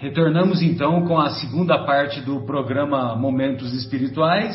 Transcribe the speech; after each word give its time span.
Retornamos 0.00 0.62
então 0.62 1.04
com 1.06 1.18
a 1.18 1.30
segunda 1.30 1.84
parte 1.84 2.20
do 2.20 2.42
programa 2.42 3.16
Momentos 3.16 3.74
Espirituais. 3.74 4.54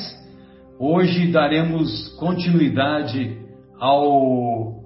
Hoje 0.79 1.33
daremos 1.33 2.07
continuidade 2.17 3.39
ao, 3.77 4.85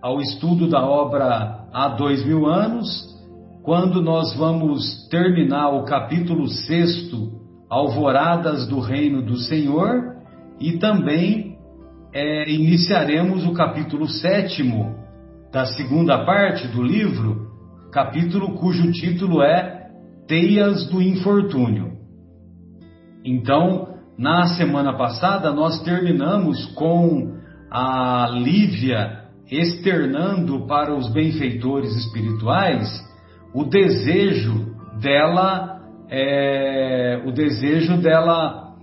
ao 0.00 0.20
estudo 0.20 0.68
da 0.68 0.86
obra 0.86 1.66
Há 1.72 1.88
Dois 1.88 2.24
Mil 2.24 2.46
Anos, 2.46 2.88
quando 3.64 4.00
nós 4.00 4.32
vamos 4.36 5.08
terminar 5.08 5.70
o 5.70 5.84
capítulo 5.86 6.46
sexto, 6.46 7.32
Alvoradas 7.68 8.68
do 8.68 8.78
Reino 8.78 9.22
do 9.22 9.38
Senhor, 9.38 10.18
e 10.60 10.78
também 10.78 11.58
é, 12.14 12.48
iniciaremos 12.48 13.44
o 13.44 13.52
capítulo 13.54 14.06
sétimo 14.08 14.94
da 15.50 15.66
segunda 15.66 16.24
parte 16.24 16.68
do 16.68 16.80
livro, 16.80 17.51
capítulo 17.92 18.54
cujo 18.54 18.90
título 18.90 19.42
é 19.42 19.90
Teias 20.26 20.88
do 20.88 21.02
Infortúnio. 21.02 21.92
Então, 23.22 23.96
na 24.18 24.46
semana 24.46 24.96
passada, 24.96 25.52
nós 25.52 25.82
terminamos 25.82 26.64
com 26.74 27.36
a 27.70 28.30
Lívia 28.32 29.24
externando 29.50 30.66
para 30.66 30.94
os 30.94 31.12
benfeitores 31.12 31.94
espirituais 31.94 32.88
o 33.54 33.64
desejo 33.64 34.74
dela, 34.98 35.82
é, 36.08 37.22
o 37.26 37.30
desejo 37.30 37.98
dela, 37.98 38.74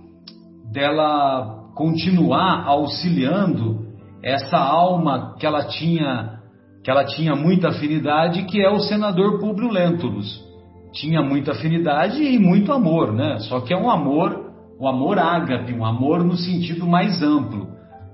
dela 0.72 1.72
continuar 1.74 2.64
auxiliando 2.64 3.88
essa 4.22 4.56
alma 4.56 5.34
que 5.36 5.44
ela 5.44 5.64
tinha 5.64 6.39
que 6.82 6.90
ela 6.90 7.04
tinha 7.04 7.34
muita 7.34 7.68
afinidade, 7.68 8.44
que 8.44 8.60
é 8.60 8.70
o 8.70 8.80
senador 8.80 9.38
Públio 9.38 9.70
Lentulus. 9.70 10.40
Tinha 10.92 11.22
muita 11.22 11.52
afinidade 11.52 12.22
e 12.22 12.38
muito 12.38 12.72
amor, 12.72 13.12
né? 13.12 13.38
Só 13.40 13.60
que 13.60 13.72
é 13.72 13.76
um 13.76 13.90
amor, 13.90 14.50
um 14.80 14.88
amor 14.88 15.18
ágape, 15.18 15.72
um 15.72 15.84
amor 15.84 16.24
no 16.24 16.36
sentido 16.36 16.86
mais 16.86 17.22
amplo. 17.22 17.68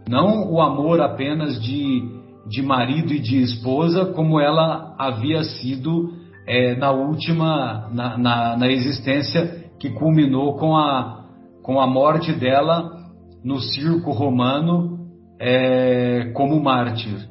Não 0.08 0.52
o 0.52 0.60
amor 0.60 1.00
apenas 1.00 1.62
de, 1.62 2.02
de 2.48 2.62
marido 2.62 3.12
e 3.12 3.18
de 3.18 3.40
esposa, 3.40 4.06
como 4.06 4.38
ela 4.40 4.94
havia 4.98 5.42
sido 5.42 6.12
é, 6.46 6.76
na 6.76 6.90
última, 6.90 7.88
na, 7.92 8.18
na, 8.18 8.56
na 8.56 8.68
existência 8.68 9.64
que 9.78 9.90
culminou 9.90 10.56
com 10.56 10.76
a, 10.76 11.24
com 11.62 11.80
a 11.80 11.86
morte 11.86 12.32
dela 12.32 12.92
no 13.44 13.60
circo 13.60 14.10
romano 14.12 14.98
é, 15.40 16.30
como 16.34 16.62
mártir. 16.62 17.28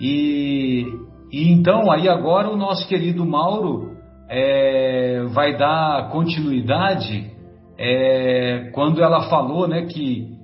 E, 0.00 0.86
e 1.32 1.52
então, 1.52 1.90
aí 1.90 2.08
agora 2.08 2.48
o 2.48 2.56
nosso 2.56 2.86
querido 2.88 3.24
Mauro 3.24 3.96
é, 4.28 5.24
vai 5.32 5.56
dar 5.56 6.10
continuidade 6.10 7.30
é, 7.78 8.70
quando 8.74 9.02
ela 9.02 9.28
falou, 9.28 9.66
né, 9.68 9.86
que 9.86 10.36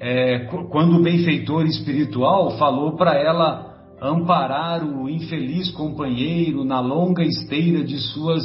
é, 0.00 0.40
quando 0.70 0.96
o 0.96 1.02
benfeitor 1.02 1.64
espiritual 1.66 2.58
falou 2.58 2.96
para 2.96 3.14
ela 3.14 3.72
amparar 4.00 4.84
o 4.84 5.08
infeliz 5.08 5.70
companheiro 5.70 6.64
na 6.64 6.80
longa 6.80 7.22
esteira 7.22 7.84
de 7.84 7.98
suas 7.98 8.42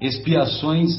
expiações 0.00 0.90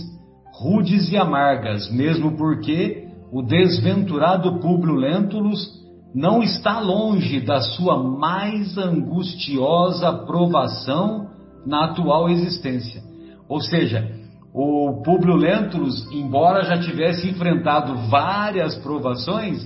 rudes 0.59 1.11
e 1.11 1.17
amargas, 1.17 1.91
mesmo 1.91 2.37
porque 2.37 3.05
o 3.31 3.41
desventurado 3.41 4.59
Públio 4.59 4.95
Lentulus 4.95 5.77
não 6.13 6.41
está 6.41 6.79
longe 6.79 7.41
da 7.41 7.61
sua 7.61 8.01
mais 8.01 8.77
angustiosa 8.77 10.11
provação 10.25 11.27
na 11.65 11.85
atual 11.85 12.29
existência. 12.29 13.01
Ou 13.47 13.61
seja, 13.61 14.09
o 14.53 15.01
Públio 15.03 15.35
Lentulus, 15.35 16.09
embora 16.11 16.63
já 16.63 16.79
tivesse 16.79 17.29
enfrentado 17.29 18.09
várias 18.09 18.75
provações, 18.77 19.59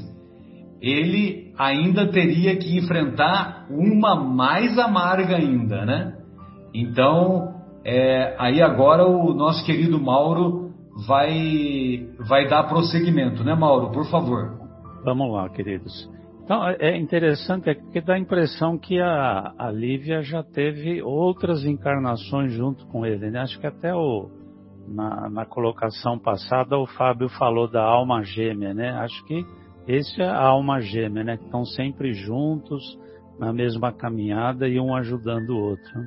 ele 0.82 1.54
ainda 1.58 2.08
teria 2.12 2.58
que 2.58 2.76
enfrentar 2.78 3.68
uma 3.70 4.16
mais 4.16 4.78
amarga 4.78 5.38
ainda, 5.38 5.86
né? 5.86 6.18
Então, 6.74 7.54
é, 7.86 8.36
aí 8.40 8.62
agora 8.62 9.08
o 9.08 9.34
nosso 9.34 9.64
querido 9.66 10.02
Mauro 10.02 10.72
vai, 11.08 12.10
vai 12.28 12.48
dar 12.48 12.64
prosseguimento, 12.64 13.44
né, 13.44 13.54
Mauro? 13.54 13.92
Por 13.92 14.06
favor. 14.10 14.60
Vamos 15.04 15.32
lá, 15.32 15.50
queridos. 15.50 16.10
Então, 16.52 16.68
é, 16.68 16.76
é 16.82 16.98
interessante 16.98 17.70
é 17.70 17.76
que 17.76 18.02
dá 18.02 18.16
a 18.16 18.20
impressão 18.20 18.78
que 18.78 19.00
a, 19.00 19.54
a 19.58 19.72
Lívia 19.72 20.22
já 20.22 20.44
teve 20.44 21.02
outras 21.02 21.64
encarnações 21.64 22.52
junto 22.52 22.86
com 22.88 23.06
ele, 23.06 23.32
né? 23.32 23.40
Acho 23.40 23.58
que 23.58 23.66
até 23.66 23.96
o, 23.96 24.30
na, 24.86 25.30
na 25.30 25.46
colocação 25.46 26.20
passada 26.20 26.78
o 26.78 26.86
Fábio 26.86 27.30
falou 27.30 27.72
da 27.72 27.82
alma 27.82 28.22
gêmea, 28.24 28.74
né? 28.74 28.90
Acho 28.90 29.24
que 29.28 29.46
esse 29.88 30.22
é 30.22 30.28
a 30.28 30.44
alma 30.44 30.82
gêmea, 30.82 31.24
né? 31.24 31.38
Que 31.38 31.46
estão 31.46 31.64
sempre 31.64 32.12
juntos, 32.12 32.84
na 33.40 33.54
mesma 33.54 33.94
caminhada 33.94 34.68
e 34.68 34.78
um 34.78 34.94
ajudando 34.94 35.52
o 35.52 35.58
outro. 35.58 36.02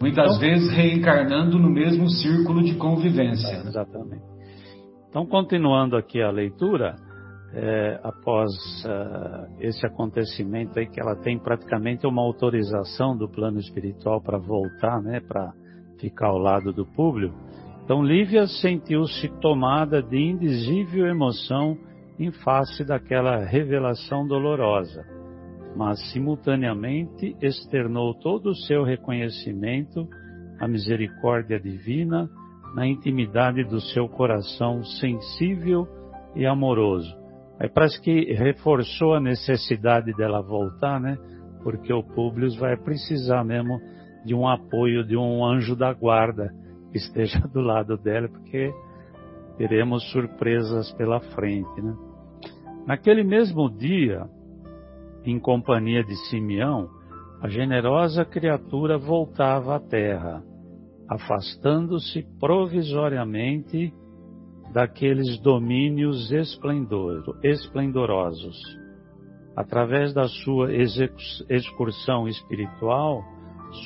Muitas 0.00 0.24
então, 0.24 0.40
vezes 0.40 0.74
reencarnando 0.74 1.58
no 1.58 1.68
mesmo 1.68 2.08
círculo 2.08 2.62
de 2.62 2.76
convivência. 2.76 3.56
É, 3.56 3.68
exatamente. 3.68 4.24
Então, 5.10 5.26
continuando 5.26 5.98
aqui 5.98 6.22
a 6.22 6.30
leitura, 6.30 6.96
é, 7.52 8.00
após 8.02 8.50
uh, 8.84 9.46
esse 9.60 9.86
acontecimento 9.86 10.78
aí 10.78 10.86
que 10.86 11.00
ela 11.00 11.16
tem 11.16 11.38
praticamente 11.38 12.06
uma 12.06 12.22
autorização 12.22 13.16
do 13.16 13.28
plano 13.28 13.58
espiritual 13.58 14.20
para 14.20 14.38
voltar, 14.38 15.00
né, 15.00 15.20
para 15.20 15.52
ficar 15.98 16.28
ao 16.28 16.38
lado 16.38 16.72
do 16.72 16.84
público. 16.84 17.34
Então 17.84 18.02
Lívia 18.02 18.46
sentiu-se 18.46 19.28
tomada 19.40 20.02
de 20.02 20.18
indizível 20.18 21.06
emoção 21.06 21.78
em 22.18 22.32
face 22.32 22.84
daquela 22.84 23.44
revelação 23.44 24.26
dolorosa, 24.26 25.04
mas 25.76 26.00
simultaneamente 26.12 27.36
externou 27.40 28.14
todo 28.14 28.50
o 28.50 28.56
seu 28.56 28.82
reconhecimento 28.82 30.06
à 30.58 30.66
misericórdia 30.66 31.60
divina 31.60 32.28
na 32.74 32.86
intimidade 32.86 33.62
do 33.64 33.80
seu 33.80 34.08
coração 34.08 34.82
sensível 34.82 35.86
e 36.34 36.44
amoroso 36.44 37.25
Aí 37.58 37.68
parece 37.68 38.00
que 38.00 38.32
reforçou 38.34 39.14
a 39.14 39.20
necessidade 39.20 40.12
dela 40.14 40.42
voltar, 40.42 41.00
né? 41.00 41.16
Porque 41.62 41.92
o 41.92 42.02
Publius 42.02 42.56
vai 42.56 42.76
precisar 42.76 43.42
mesmo 43.44 43.80
de 44.24 44.34
um 44.34 44.46
apoio 44.46 45.04
de 45.04 45.16
um 45.16 45.44
anjo 45.44 45.74
da 45.74 45.92
guarda 45.92 46.52
que 46.90 46.98
esteja 46.98 47.40
do 47.52 47.60
lado 47.60 47.96
dela, 47.96 48.28
porque 48.28 48.72
teremos 49.56 50.10
surpresas 50.10 50.92
pela 50.92 51.20
frente, 51.20 51.80
né? 51.80 51.94
Naquele 52.86 53.24
mesmo 53.24 53.68
dia, 53.70 54.28
em 55.24 55.40
companhia 55.40 56.04
de 56.04 56.14
Simeão, 56.28 56.88
a 57.40 57.48
generosa 57.48 58.24
criatura 58.24 58.96
voltava 58.96 59.76
à 59.76 59.80
terra, 59.80 60.42
afastando-se 61.08 62.22
provisoriamente 62.38 63.92
daqueles 64.72 65.38
domínios 65.40 66.30
esplendorosos. 67.42 68.56
Através 69.56 70.12
da 70.12 70.28
sua 70.28 70.68
excursão 71.48 72.28
espiritual, 72.28 73.24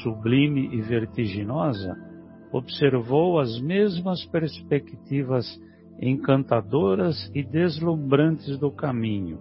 sublime 0.02 0.68
e 0.74 0.80
vertiginosa, 0.80 1.96
observou 2.52 3.38
as 3.38 3.60
mesmas 3.60 4.24
perspectivas 4.26 5.46
encantadoras 6.00 7.30
e 7.34 7.44
deslumbrantes 7.44 8.58
do 8.58 8.70
caminho, 8.70 9.38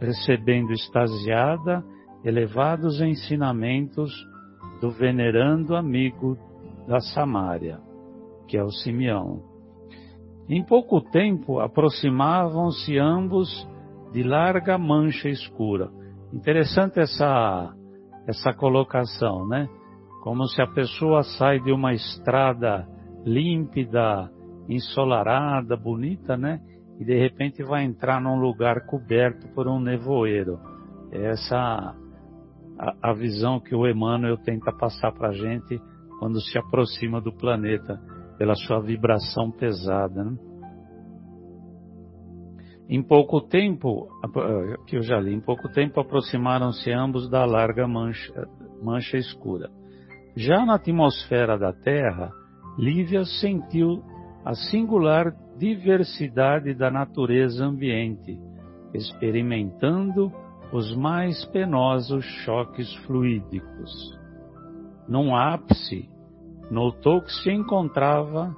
recebendo 0.00 0.72
extasiada 0.72 1.84
elevados 2.24 3.00
ensinamentos 3.00 4.12
do 4.80 4.90
venerando 4.90 5.76
amigo 5.76 6.36
da 6.88 7.00
Samária, 7.00 7.78
que 8.48 8.56
é 8.56 8.64
o 8.64 8.70
Simeão 8.70 9.53
em 10.48 10.62
pouco 10.62 11.00
tempo 11.00 11.60
aproximavam-se 11.60 12.98
ambos 12.98 13.48
de 14.12 14.22
larga 14.22 14.76
mancha 14.76 15.28
escura. 15.28 15.90
Interessante 16.32 17.00
essa, 17.00 17.74
essa 18.26 18.52
colocação, 18.52 19.48
né? 19.48 19.68
Como 20.22 20.46
se 20.46 20.60
a 20.60 20.66
pessoa 20.66 21.22
sai 21.22 21.60
de 21.60 21.72
uma 21.72 21.94
estrada 21.94 22.86
límpida, 23.24 24.30
ensolarada, 24.68 25.76
bonita, 25.76 26.36
né? 26.36 26.60
E 26.98 27.04
de 27.04 27.18
repente 27.18 27.62
vai 27.62 27.84
entrar 27.84 28.20
num 28.20 28.38
lugar 28.38 28.86
coberto 28.86 29.48
por 29.54 29.66
um 29.66 29.80
nevoeiro. 29.80 30.58
É 31.10 31.30
essa 31.30 31.94
a, 32.78 33.10
a 33.10 33.12
visão 33.14 33.60
que 33.60 33.74
o 33.74 33.86
Emmanuel 33.86 34.36
tenta 34.36 34.72
passar 34.72 35.12
para 35.12 35.28
a 35.28 35.32
gente 35.32 35.80
quando 36.18 36.40
se 36.40 36.58
aproxima 36.58 37.20
do 37.20 37.32
planeta 37.32 38.00
pela 38.38 38.54
sua 38.54 38.80
vibração 38.80 39.50
pesada. 39.50 40.24
Né? 40.24 40.36
Em 42.88 43.02
pouco 43.02 43.40
tempo, 43.40 44.08
que 44.86 44.96
eu 44.96 45.02
já 45.02 45.18
li, 45.18 45.34
em 45.34 45.40
pouco 45.40 45.68
tempo 45.70 46.00
aproximaram-se 46.00 46.90
ambos 46.92 47.30
da 47.30 47.44
larga 47.44 47.88
mancha, 47.88 48.46
mancha 48.82 49.16
escura. 49.16 49.70
Já 50.36 50.66
na 50.66 50.74
atmosfera 50.74 51.56
da 51.56 51.72
Terra, 51.72 52.30
Lívia 52.78 53.24
sentiu 53.24 54.02
a 54.44 54.54
singular 54.54 55.32
diversidade 55.56 56.74
da 56.74 56.90
natureza 56.90 57.64
ambiente, 57.64 58.38
experimentando 58.92 60.30
os 60.72 60.94
mais 60.96 61.44
penosos 61.46 62.24
choques 62.44 62.92
fluídicos. 63.06 64.18
Num 65.08 65.34
ápice, 65.34 66.08
notou 66.70 67.20
que 67.22 67.32
se 67.32 67.50
encontrava 67.50 68.54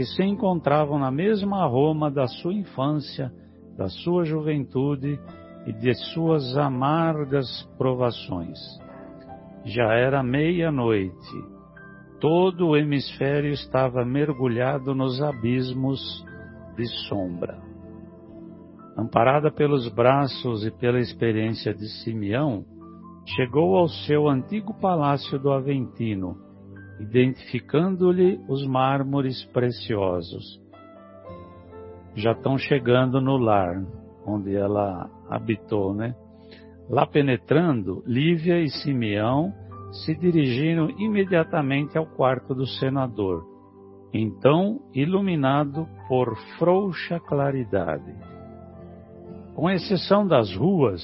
que 0.00 0.04
se 0.06 0.22
encontravam 0.22 0.98
na 0.98 1.10
mesma 1.10 1.66
Roma 1.66 2.10
da 2.10 2.26
sua 2.26 2.54
infância, 2.54 3.30
da 3.76 3.86
sua 3.88 4.24
juventude 4.24 5.20
e 5.66 5.72
de 5.74 5.92
suas 6.14 6.56
amargas 6.56 7.46
provações. 7.76 8.58
Já 9.62 9.92
era 9.92 10.22
meia-noite. 10.22 11.44
Todo 12.18 12.68
o 12.68 12.76
hemisfério 12.78 13.52
estava 13.52 14.02
mergulhado 14.02 14.94
nos 14.94 15.20
abismos 15.20 16.24
de 16.76 16.86
sombra. 17.08 17.58
Amparada 18.96 19.50
pelos 19.50 19.86
braços 19.88 20.64
e 20.64 20.70
pela 20.70 20.98
experiência 20.98 21.74
de 21.74 21.86
Simeão, 22.02 22.64
chegou 23.36 23.76
ao 23.76 23.88
seu 23.88 24.28
antigo 24.28 24.72
palácio 24.80 25.38
do 25.38 25.52
Aventino, 25.52 26.36
identificando-lhe 27.00 28.38
os 28.46 28.66
mármores 28.66 29.42
preciosos. 29.46 30.60
Já 32.14 32.32
estão 32.32 32.58
chegando 32.58 33.20
no 33.20 33.36
lar 33.38 33.82
onde 34.26 34.54
ela 34.54 35.10
habitou, 35.28 35.94
né? 35.94 36.14
Lá 36.88 37.06
penetrando, 37.06 38.02
Lívia 38.06 38.60
e 38.60 38.68
Simeão 38.68 39.52
se 40.04 40.14
dirigiram 40.14 40.90
imediatamente 40.98 41.96
ao 41.96 42.06
quarto 42.06 42.54
do 42.54 42.66
senador, 42.66 43.44
então 44.12 44.80
iluminado 44.94 45.88
por 46.08 46.36
frouxa 46.58 47.18
claridade. 47.18 48.14
Com 49.54 49.70
exceção 49.70 50.26
das 50.26 50.54
ruas, 50.54 51.02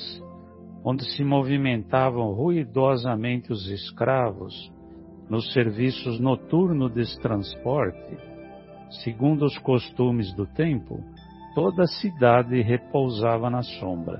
onde 0.85 1.05
se 1.17 1.25
movimentavam 1.25 2.33
ruidosamente 2.33 3.53
os 3.53 3.69
escravos, 3.69 4.73
nos 5.29 5.53
serviços 5.53 6.21
noturnos 6.21 6.93
desse 6.93 7.21
transporte, 7.21 8.17
segundo 9.03 9.45
os 9.45 9.59
costumes 9.59 10.33
do 10.35 10.47
tempo, 10.47 11.01
toda 11.55 11.83
a 11.83 11.87
cidade 11.87 12.61
repousava 12.63 13.51
na 13.51 13.63
sombra. 13.63 14.19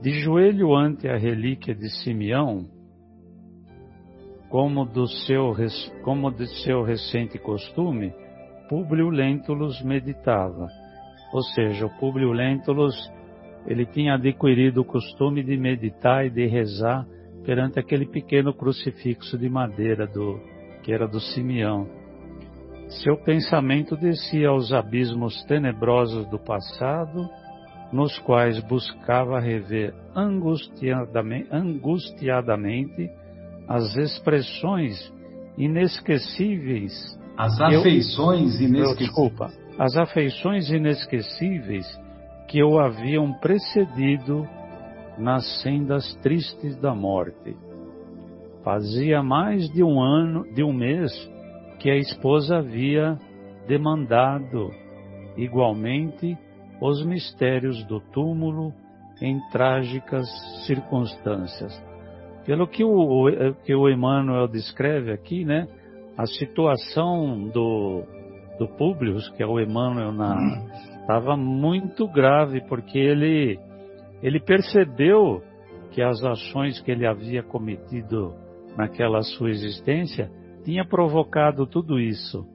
De 0.00 0.12
joelho 0.20 0.74
ante 0.74 1.08
a 1.08 1.16
relíquia 1.16 1.74
de 1.74 1.90
Simeão, 2.02 2.66
como 4.48 4.84
do 4.84 5.06
seu, 5.06 5.54
como 6.02 6.30
de 6.30 6.46
seu 6.62 6.82
recente 6.82 7.38
costume, 7.38 8.12
Públio 8.68 9.10
Lentulus 9.10 9.82
meditava. 9.82 10.66
Ou 11.32 11.42
seja, 11.42 11.86
o 11.86 11.98
Públio 11.98 12.32
Lentulus, 12.32 12.94
ele 13.66 13.84
tinha 13.84 14.14
adquirido 14.14 14.80
o 14.80 14.84
costume 14.84 15.42
de 15.42 15.56
meditar 15.56 16.26
e 16.26 16.30
de 16.30 16.46
rezar 16.46 17.06
perante 17.44 17.78
aquele 17.78 18.06
pequeno 18.06 18.52
crucifixo 18.52 19.38
de 19.38 19.48
madeira 19.48 20.06
do 20.06 20.40
que 20.82 20.92
era 20.92 21.06
do 21.06 21.20
Simeão. 21.20 21.86
Seu 22.88 23.16
pensamento 23.16 23.96
descia 23.96 24.48
aos 24.48 24.72
abismos 24.72 25.44
tenebrosos 25.44 26.26
do 26.28 26.38
passado, 26.38 27.28
nos 27.92 28.18
quais 28.20 28.60
buscava 28.64 29.38
rever 29.38 29.94
angustiadamente, 30.14 31.48
angustiadamente 31.52 33.10
as 33.68 33.96
expressões 33.96 35.12
inesquecíveis. 35.56 36.92
As 37.36 37.60
afeições 37.60 38.60
eu, 38.60 38.66
inesquecíveis. 38.66 38.98
Desculpa, 38.98 39.50
as 39.78 39.96
afeições 39.96 40.70
inesquecíveis 40.70 41.86
que 42.48 42.62
o 42.62 42.78
haviam 42.78 43.32
precedido 43.34 44.46
nas 45.20 45.62
sendas 45.62 46.14
tristes 46.22 46.76
da 46.80 46.94
morte. 46.94 47.56
Fazia 48.64 49.22
mais 49.22 49.70
de 49.70 49.82
um 49.82 50.00
ano, 50.00 50.44
de 50.54 50.62
um 50.64 50.72
mês, 50.72 51.12
que 51.78 51.90
a 51.90 51.96
esposa 51.96 52.58
havia 52.58 53.18
demandado 53.66 54.70
igualmente 55.36 56.36
os 56.80 57.04
mistérios 57.04 57.84
do 57.84 58.00
túmulo 58.00 58.72
em 59.20 59.38
trágicas 59.50 60.26
circunstâncias. 60.66 61.72
Pelo 62.44 62.66
que 62.66 62.82
o, 62.82 63.54
que 63.64 63.74
o 63.74 63.88
Emmanuel 63.88 64.48
descreve 64.48 65.12
aqui, 65.12 65.44
né, 65.44 65.68
a 66.16 66.26
situação 66.26 67.48
do, 67.48 68.02
do 68.58 68.68
Públio, 68.76 69.16
que 69.36 69.42
é 69.42 69.46
o 69.46 69.60
Emmanuel, 69.60 70.12
estava 71.00 71.36
muito 71.36 72.08
grave, 72.08 72.62
porque 72.62 72.98
ele 72.98 73.58
ele 74.22 74.40
percebeu 74.40 75.42
que 75.90 76.02
as 76.02 76.22
ações 76.22 76.80
que 76.80 76.90
ele 76.90 77.06
havia 77.06 77.42
cometido 77.42 78.34
naquela 78.76 79.22
sua 79.22 79.50
existência 79.50 80.30
tinha 80.64 80.84
provocado 80.84 81.66
tudo 81.66 81.98
isso. 81.98 82.46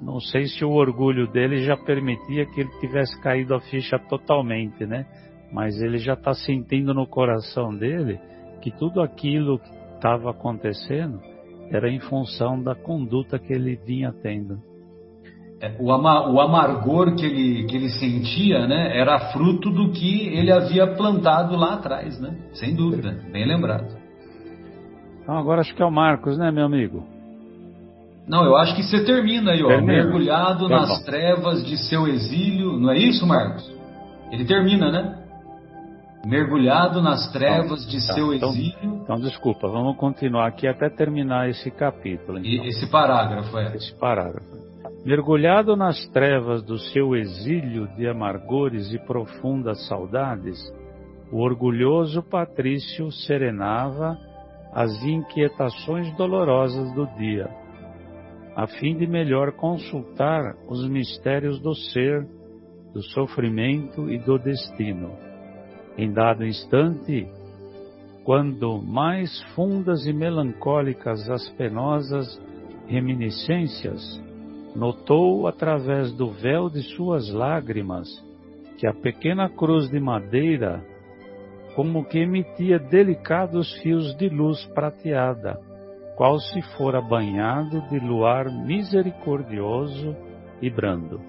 Não 0.00 0.18
sei 0.20 0.46
se 0.46 0.64
o 0.64 0.72
orgulho 0.72 1.26
dele 1.30 1.58
já 1.58 1.76
permitia 1.76 2.46
que 2.46 2.60
ele 2.60 2.80
tivesse 2.80 3.20
caído 3.22 3.54
a 3.54 3.60
ficha 3.60 3.98
totalmente, 3.98 4.84
né? 4.84 5.06
Mas 5.52 5.80
ele 5.80 5.98
já 5.98 6.14
está 6.14 6.34
sentindo 6.34 6.92
no 6.92 7.06
coração 7.06 7.74
dele 7.74 8.18
que 8.60 8.70
tudo 8.70 9.00
aquilo 9.00 9.58
que 9.58 9.70
estava 9.94 10.30
acontecendo 10.30 11.20
era 11.70 11.88
em 11.88 12.00
função 12.00 12.60
da 12.62 12.74
conduta 12.74 13.38
que 13.38 13.52
ele 13.52 13.76
vinha 13.76 14.12
tendo. 14.12 14.60
É, 15.64 15.76
o, 15.78 15.90
ama, 15.90 16.28
o 16.30 16.38
amargor 16.42 17.14
que 17.14 17.24
ele, 17.24 17.64
que 17.64 17.74
ele 17.74 17.88
sentia, 17.88 18.66
né, 18.66 18.98
era 18.98 19.32
fruto 19.32 19.70
do 19.70 19.92
que 19.92 20.28
ele 20.28 20.52
havia 20.52 20.86
plantado 20.88 21.56
lá 21.56 21.74
atrás, 21.74 22.20
né? 22.20 22.36
Sem 22.52 22.74
dúvida, 22.74 23.16
bem 23.32 23.46
lembrado. 23.46 23.96
Então 25.22 25.38
agora 25.38 25.62
acho 25.62 25.74
que 25.74 25.82
é 25.82 25.86
o 25.86 25.90
Marcos, 25.90 26.36
né, 26.36 26.50
meu 26.50 26.66
amigo? 26.66 27.06
Não, 28.28 28.44
eu 28.44 28.56
acho 28.56 28.76
que 28.76 28.82
você 28.82 29.04
termina 29.04 29.52
aí, 29.52 29.62
ó, 29.62 29.68
termina. 29.68 30.04
mergulhado 30.04 30.68
tá 30.68 30.80
nas 30.80 30.98
bom. 30.98 31.04
trevas 31.06 31.64
de 31.64 31.78
seu 31.78 32.06
exílio, 32.06 32.78
não 32.78 32.90
é 32.90 32.98
isso, 32.98 33.26
Marcos? 33.26 33.74
Ele 34.30 34.44
termina, 34.44 34.90
né? 34.90 35.18
Mergulhado 36.26 37.00
nas 37.00 37.30
trevas 37.32 37.86
então, 37.86 37.90
de 37.90 38.06
tá, 38.06 38.12
seu 38.12 38.34
então, 38.34 38.50
exílio. 38.50 39.00
Então, 39.02 39.16
desculpa, 39.16 39.66
vamos 39.68 39.96
continuar 39.96 40.46
aqui 40.46 40.66
até 40.66 40.90
terminar 40.90 41.48
esse 41.48 41.70
capítulo. 41.70 42.38
Então. 42.38 42.66
esse 42.66 42.86
parágrafo, 42.86 43.56
é. 43.58 43.76
Esse 43.76 43.94
parágrafo. 43.94 44.73
Mergulhado 45.04 45.76
nas 45.76 46.06
trevas 46.08 46.62
do 46.62 46.78
seu 46.78 47.14
exílio 47.14 47.86
de 47.94 48.08
amargores 48.08 48.90
e 48.90 48.98
profundas 48.98 49.86
saudades, 49.86 50.58
o 51.30 51.42
orgulhoso 51.42 52.22
Patrício 52.22 53.12
serenava 53.12 54.16
as 54.72 54.90
inquietações 55.04 56.10
dolorosas 56.16 56.90
do 56.94 57.06
dia, 57.18 57.50
a 58.56 58.66
fim 58.66 58.96
de 58.96 59.06
melhor 59.06 59.52
consultar 59.52 60.56
os 60.68 60.88
mistérios 60.88 61.60
do 61.60 61.74
ser, 61.74 62.26
do 62.94 63.02
sofrimento 63.02 64.10
e 64.10 64.18
do 64.18 64.38
destino. 64.38 65.12
Em 65.98 66.10
dado 66.14 66.46
instante, 66.46 67.28
quando 68.24 68.80
mais 68.80 69.42
fundas 69.54 70.06
e 70.06 70.14
melancólicas 70.14 71.28
as 71.28 71.46
penosas 71.50 72.40
reminiscências, 72.86 74.24
notou 74.74 75.46
através 75.46 76.12
do 76.12 76.30
véu 76.30 76.68
de 76.68 76.82
suas 76.94 77.30
lágrimas 77.30 78.08
que 78.78 78.86
a 78.86 78.92
pequena 78.92 79.48
cruz 79.48 79.88
de 79.88 80.00
madeira 80.00 80.84
como 81.74 82.04
que 82.04 82.18
emitia 82.18 82.78
delicados 82.78 83.72
fios 83.82 84.16
de 84.16 84.28
luz 84.28 84.64
prateada, 84.74 85.58
qual 86.16 86.38
se 86.38 86.62
fora 86.76 87.00
banhado 87.00 87.82
de 87.88 87.98
luar 87.98 88.46
misericordioso 88.48 90.16
e 90.62 90.70
brando. 90.70 91.20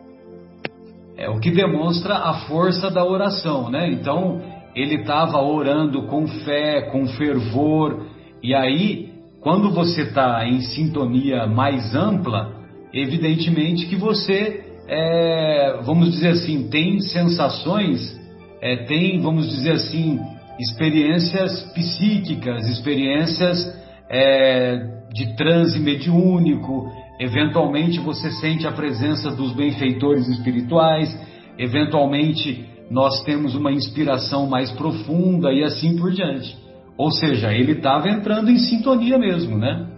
É 1.17 1.29
o 1.29 1.39
que 1.39 1.49
demonstra 1.49 2.15
a 2.15 2.45
força 2.47 2.91
da 2.91 3.03
oração, 3.03 3.69
né? 3.71 3.89
Então, 3.89 4.41
ele 4.75 5.01
estava 5.01 5.41
orando 5.41 6.03
com 6.07 6.27
fé, 6.27 6.89
com 6.91 7.07
fervor, 7.07 8.05
e 8.43 8.53
aí, 8.53 9.13
quando 9.41 9.71
você 9.71 10.03
está 10.03 10.45
em 10.45 10.61
sintonia 10.61 11.47
mais 11.47 11.95
ampla, 11.95 12.54
evidentemente 12.95 13.87
que 13.87 13.95
você, 13.97 14.63
é, 14.87 15.79
vamos 15.83 16.11
dizer 16.13 16.29
assim, 16.29 16.69
tem 16.69 16.99
sensações, 17.01 18.17
é, 18.61 18.85
tem, 18.85 19.19
vamos 19.19 19.49
dizer 19.49 19.73
assim, 19.73 20.19
experiências 20.57 21.61
psíquicas, 21.73 22.65
experiências 22.69 23.77
é, 24.09 24.77
de 25.13 25.35
transe 25.35 25.77
mediúnico, 25.79 26.89
eventualmente 27.19 27.99
você 27.99 28.31
sente 28.31 28.65
a 28.65 28.71
presença 28.71 29.29
dos 29.31 29.51
benfeitores 29.51 30.27
espirituais, 30.29 31.13
eventualmente 31.57 32.65
nós 32.89 33.23
temos 33.23 33.55
uma 33.55 33.71
inspiração 33.71 34.47
mais 34.47 34.71
profunda 34.71 35.51
e 35.51 35.63
assim 35.63 35.97
por 35.97 36.11
diante. 36.11 36.55
Ou 36.97 37.11
seja, 37.11 37.53
ele 37.53 37.73
estava 37.73 38.09
entrando 38.09 38.49
em 38.49 38.57
sintonia 38.57 39.17
mesmo, 39.17 39.57
né? 39.57 39.94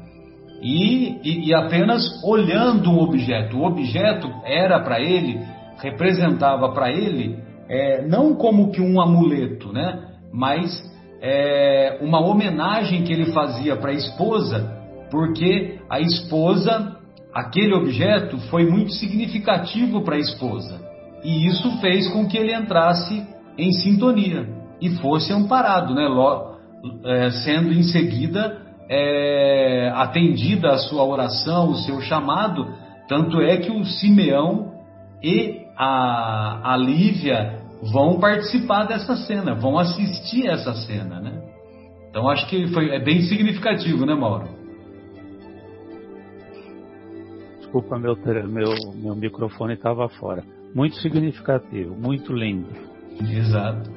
E, 0.62 1.20
e, 1.24 1.50
e 1.50 1.54
apenas 1.54 2.24
olhando 2.24 2.90
um 2.90 3.00
objeto. 3.00 3.58
O 3.58 3.66
objeto 3.66 4.28
era 4.44 4.80
para 4.80 5.00
ele, 5.00 5.40
representava 5.80 6.72
para 6.74 6.92
ele, 6.92 7.38
é, 7.70 8.06
não 8.08 8.36
como 8.36 8.72
que 8.72 8.82
um 8.82 9.00
amuleto, 9.00 9.72
né? 9.72 10.08
mas 10.32 10.84
é, 11.22 12.00
uma 12.02 12.20
homenagem 12.20 13.04
que 13.04 13.12
ele 13.12 13.32
fazia 13.32 13.76
para 13.76 13.92
a 13.92 13.96
esposa, 13.96 14.76
porque 15.10 15.80
a 15.90 16.00
esposa, 16.00 16.96
aquele 17.34 17.74
objeto 17.74 18.38
foi 18.50 18.70
muito 18.70 18.92
significativo 18.92 20.02
para 20.04 20.16
a 20.16 20.20
esposa. 20.20 20.80
E 21.24 21.48
isso 21.48 21.80
fez 21.80 22.08
com 22.10 22.28
que 22.28 22.38
ele 22.38 22.54
entrasse 22.54 23.26
em 23.58 23.72
sintonia 23.72 24.48
e 24.80 24.90
fosse 24.98 25.34
amparado, 25.34 25.96
né? 25.96 26.08
É, 27.04 27.32
sendo 27.32 27.74
em 27.74 27.84
seguida 27.84 28.67
é, 28.89 29.91
atendida 29.96 30.72
a 30.72 30.77
sua 30.77 31.03
oração, 31.03 31.72
o 31.72 31.77
seu 31.77 32.00
chamado, 32.01 32.74
tanto 33.08 33.41
é 33.41 33.58
que 33.58 33.72
o 33.72 33.84
Simeão 33.86 34.74
e 35.24 35.65
a, 35.75 36.74
a 36.74 36.77
Lívia 36.77 37.60
vão 37.91 38.20
participar 38.20 38.86
dessa 38.86 39.15
cena, 39.15 39.53
vão 39.53 39.77
assistir 39.77 40.48
essa 40.48 40.74
cena, 40.74 41.20
né? 41.20 41.41
Então 42.10 42.27
acho 42.29 42.48
que 42.48 42.67
foi, 42.70 42.89
é 42.89 43.00
bem 43.00 43.22
significativo, 43.22 44.06
né, 44.06 44.15
Mauro? 44.15 44.48
Desculpa, 47.60 48.00
meu, 48.00 48.15
meu, 48.48 48.74
meu 48.96 49.15
microfone 49.15 49.74
estava 49.74 50.08
fora. 50.10 50.44
Muito 50.74 50.96
significativo, 50.98 51.96
muito 51.96 52.34
lindo. 52.34 52.70
Exato. 53.20 53.91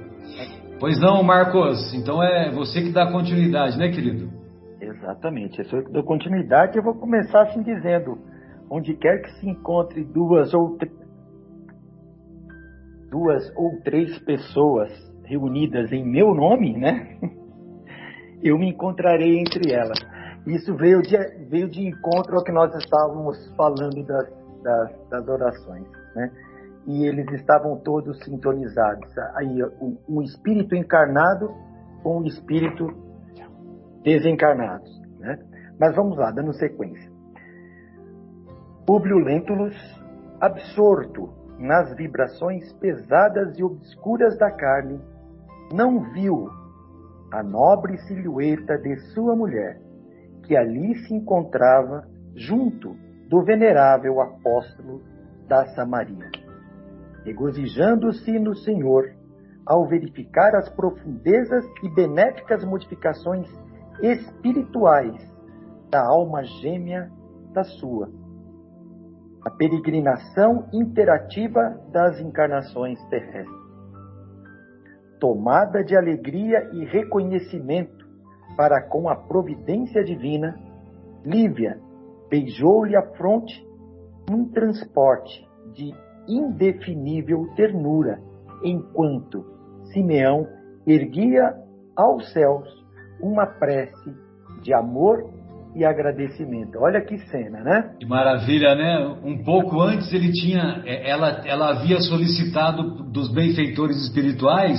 Pois 0.79 0.99
não, 0.99 1.23
Marcos, 1.23 1.93
então 1.95 2.23
é 2.23 2.51
você 2.51 2.83
que 2.83 2.91
dá 2.91 3.11
continuidade, 3.11 3.79
né, 3.79 3.91
querido? 3.91 4.40
Exatamente, 4.81 5.61
eu 5.61 5.91
dou 5.91 6.03
continuidade 6.03 6.79
eu 6.79 6.83
vou 6.83 6.95
começar 6.95 7.43
assim 7.43 7.63
dizendo, 7.63 8.19
onde 8.71 8.95
quer 8.95 9.21
que 9.21 9.31
se 9.39 9.49
encontre 9.49 10.03
duas 10.05 10.55
ou, 10.55 10.79
duas 13.11 13.53
ou 13.57 13.79
três 13.83 14.19
pessoas 14.21 14.91
reunidas 15.25 15.93
em 15.93 16.05
meu 16.05 16.35
nome, 16.35 16.77
né? 16.77 17.19
Eu 18.43 18.59
me 18.59 18.71
encontrarei 18.71 19.39
entre 19.39 19.71
elas. 19.71 19.99
Isso 20.47 20.75
veio 20.75 21.03
de, 21.03 21.15
veio 21.51 21.69
de 21.69 21.87
encontro 21.87 22.39
ao 22.39 22.43
que 22.43 22.51
nós 22.51 22.75
estávamos 22.75 23.37
falando 23.55 24.03
das, 24.03 24.33
das, 24.63 25.09
das 25.11 25.29
orações, 25.29 25.87
né? 26.17 26.33
E 26.87 27.07
eles 27.07 27.31
estavam 27.33 27.77
todos 27.81 28.19
sintonizados. 28.25 29.13
Aí, 29.35 29.59
um 30.09 30.23
espírito 30.23 30.75
encarnado 30.75 31.51
com 32.03 32.21
um 32.21 32.25
espírito 32.25 33.10
desencarnado. 34.03 34.85
Né? 35.19 35.39
Mas 35.79 35.95
vamos 35.95 36.17
lá, 36.17 36.31
dando 36.31 36.53
sequência. 36.55 37.11
Públio 38.87 39.19
Lentulus, 39.19 39.75
absorto 40.41 41.33
nas 41.59 41.95
vibrações 41.95 42.73
pesadas 42.75 43.59
e 43.59 43.63
obscuras 43.63 44.37
da 44.39 44.51
carne, 44.51 45.01
não 45.73 46.13
viu 46.13 46.49
a 47.31 47.43
nobre 47.43 47.99
silhueta 47.99 48.77
de 48.79 48.97
sua 49.13 49.37
mulher, 49.37 49.79
que 50.45 50.57
ali 50.57 50.97
se 51.07 51.15
encontrava 51.15 52.09
junto 52.35 52.97
do 53.29 53.45
venerável 53.45 54.21
apóstolo 54.21 55.03
da 55.47 55.67
Samaria. 55.75 56.31
Regozijando-se 57.25 58.39
no 58.39 58.57
Senhor, 58.57 59.13
ao 59.65 59.87
verificar 59.87 60.57
as 60.57 60.69
profundezas 60.71 61.65
e 61.85 61.89
benéficas 61.95 62.65
modificações 62.65 63.47
espirituais 64.03 65.15
da 65.91 66.07
alma 66.07 66.43
gêmea 66.45 67.11
da 67.53 67.65
sua. 67.65 68.09
A 69.45 69.51
peregrinação 69.51 70.69
interativa 70.73 71.81
das 71.91 72.21
encarnações 72.21 73.03
terrestres. 73.09 73.61
Tomada 75.19 75.85
de 75.85 75.97
alegria 75.97 76.71
e 76.73 76.85
reconhecimento 76.85 78.09
para 78.57 78.83
com 78.83 79.09
a 79.09 79.17
providência 79.17 80.03
divina, 80.05 80.59
Lívia 81.25 81.79
beijou-lhe 82.31 82.97
a 82.97 83.03
fronte 83.17 83.67
num 84.31 84.49
transporte 84.51 85.47
de 85.75 85.93
indefinível 86.29 87.49
ternura, 87.57 88.21
enquanto 88.63 89.45
Simeão 89.93 90.47
erguia 90.87 91.55
aos 91.97 92.33
céus 92.33 92.80
uma 93.23 93.47
prece 93.47 94.15
de 94.63 94.75
amor 94.75 95.19
e 95.75 95.85
agradecimento. 95.85 96.79
Olha 96.81 97.01
que 97.01 97.19
cena, 97.29 97.61
né? 97.63 97.95
Que 97.99 98.07
maravilha, 98.07 98.75
né? 98.75 99.17
Um 99.23 99.43
pouco 99.45 99.81
antes 99.81 100.13
ele 100.13 100.33
tinha, 100.33 100.83
é, 100.85 101.09
ela, 101.09 101.43
ela 101.47 101.71
havia 101.71 102.01
solicitado 102.01 103.05
dos 103.11 103.33
benfeitores 103.33 103.97
espirituais 104.05 104.79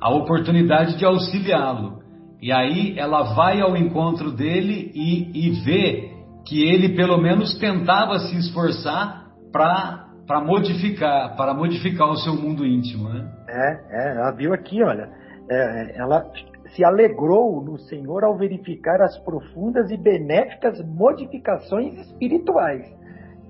a 0.00 0.10
oportunidade 0.10 0.96
de 0.96 1.04
auxiliá-lo. 1.04 2.00
E 2.40 2.50
aí 2.52 2.98
ela 2.98 3.34
vai 3.34 3.60
ao 3.60 3.76
encontro 3.76 4.30
dele 4.30 4.90
e, 4.94 5.48
e 5.48 5.50
vê 5.64 6.10
que 6.46 6.62
ele 6.62 6.96
pelo 6.96 7.18
menos 7.18 7.58
tentava 7.58 8.18
se 8.20 8.36
esforçar 8.36 9.26
para 9.52 10.06
para 10.26 10.40
modificar, 10.44 11.34
para 11.34 11.52
modificar 11.52 12.08
o 12.08 12.16
seu 12.18 12.36
mundo 12.36 12.64
íntimo, 12.64 13.08
né? 13.08 13.28
É, 13.48 13.72
é 13.90 14.16
ela 14.16 14.30
viu 14.30 14.54
aqui, 14.54 14.80
olha, 14.80 15.08
é, 15.50 16.00
ela 16.00 16.24
se 16.74 16.84
alegrou 16.84 17.62
no 17.62 17.78
Senhor 17.78 18.24
ao 18.24 18.36
verificar 18.36 19.00
as 19.00 19.18
profundas 19.18 19.90
e 19.90 19.96
benéficas 19.96 20.80
modificações 20.84 21.94
espirituais. 21.98 22.86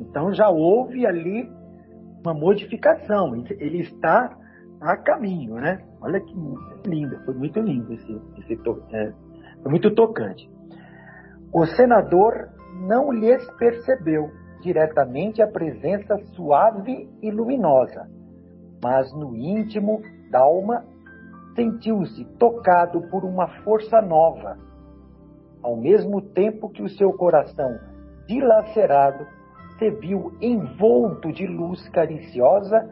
Então 0.01 0.33
já 0.33 0.49
houve 0.49 1.07
ali 1.07 1.51
uma 2.25 2.35
modificação, 2.35 3.35
ele 3.59 3.81
está 3.81 4.37
a 4.81 4.97
caminho, 4.97 5.55
né? 5.57 5.83
Olha 6.01 6.21
que 6.21 6.35
lindo, 6.87 7.19
foi 7.25 7.35
muito 7.35 7.61
lindo 7.61 7.93
esse, 7.93 8.21
esse 8.39 8.59
é, 8.93 9.13
foi 9.63 9.71
muito 9.71 9.95
tocante. 9.95 10.51
O 11.53 11.67
senador 11.67 12.49
não 12.87 13.13
lhes 13.13 13.45
percebeu 13.59 14.31
diretamente 14.63 15.43
a 15.43 15.47
presença 15.47 16.17
suave 16.35 17.09
e 17.23 17.31
luminosa, 17.31 18.09
mas 18.83 19.13
no 19.13 19.37
íntimo 19.37 20.01
da 20.31 20.41
alma 20.41 20.85
sentiu-se 21.61 22.25
tocado 22.39 23.03
por 23.11 23.23
uma 23.23 23.47
força 23.63 24.01
nova, 24.01 24.57
ao 25.63 25.77
mesmo 25.77 26.23
tempo 26.23 26.71
que 26.71 26.83
o 26.83 26.89
seu 26.89 27.13
coração 27.13 27.79
dilacerado 28.27 29.27
se 29.79 29.91
viu 29.91 30.33
envolto 30.41 31.31
de 31.31 31.47
luz 31.47 31.87
cariciosa 31.91 32.89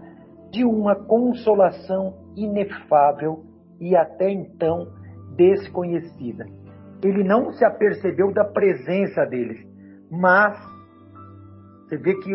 de 0.51 0.65
uma 0.65 0.95
consolação 0.95 2.15
inefável 2.37 3.43
e 3.81 3.97
até 3.97 4.31
então 4.31 4.89
desconhecida. 5.35 6.45
Ele 7.03 7.25
não 7.25 7.53
se 7.53 7.65
apercebeu 7.65 8.33
da 8.35 8.45
presença 8.45 9.25
deles, 9.25 9.67
mas 10.11 10.59
você 11.85 11.97
vê 11.97 12.15
que 12.17 12.35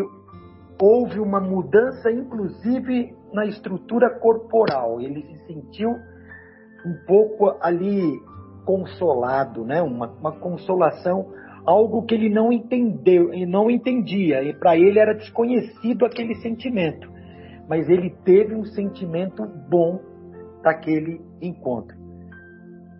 houve 0.80 1.20
uma 1.20 1.40
mudança, 1.40 2.10
inclusive 2.10 3.14
na 3.32 3.44
estrutura 3.46 4.18
corporal. 4.18 5.00
Ele 5.00 5.22
se 5.22 5.46
sentiu 5.46 5.94
um 6.84 6.94
pouco 7.06 7.56
ali 7.60 8.20
consolado, 8.64 9.64
né? 9.64 9.82
Uma, 9.82 10.08
uma 10.08 10.32
consolação, 10.32 11.32
algo 11.66 12.04
que 12.04 12.14
ele 12.14 12.28
não 12.28 12.52
entendeu, 12.52 13.32
e 13.32 13.46
não 13.46 13.70
entendia, 13.70 14.42
e 14.42 14.54
para 14.54 14.76
ele 14.76 14.98
era 14.98 15.14
desconhecido 15.14 16.04
aquele 16.04 16.34
sentimento, 16.36 17.08
mas 17.68 17.88
ele 17.88 18.10
teve 18.24 18.54
um 18.54 18.64
sentimento 18.64 19.46
bom 19.68 20.00
daquele 20.62 21.20
encontro. 21.40 21.96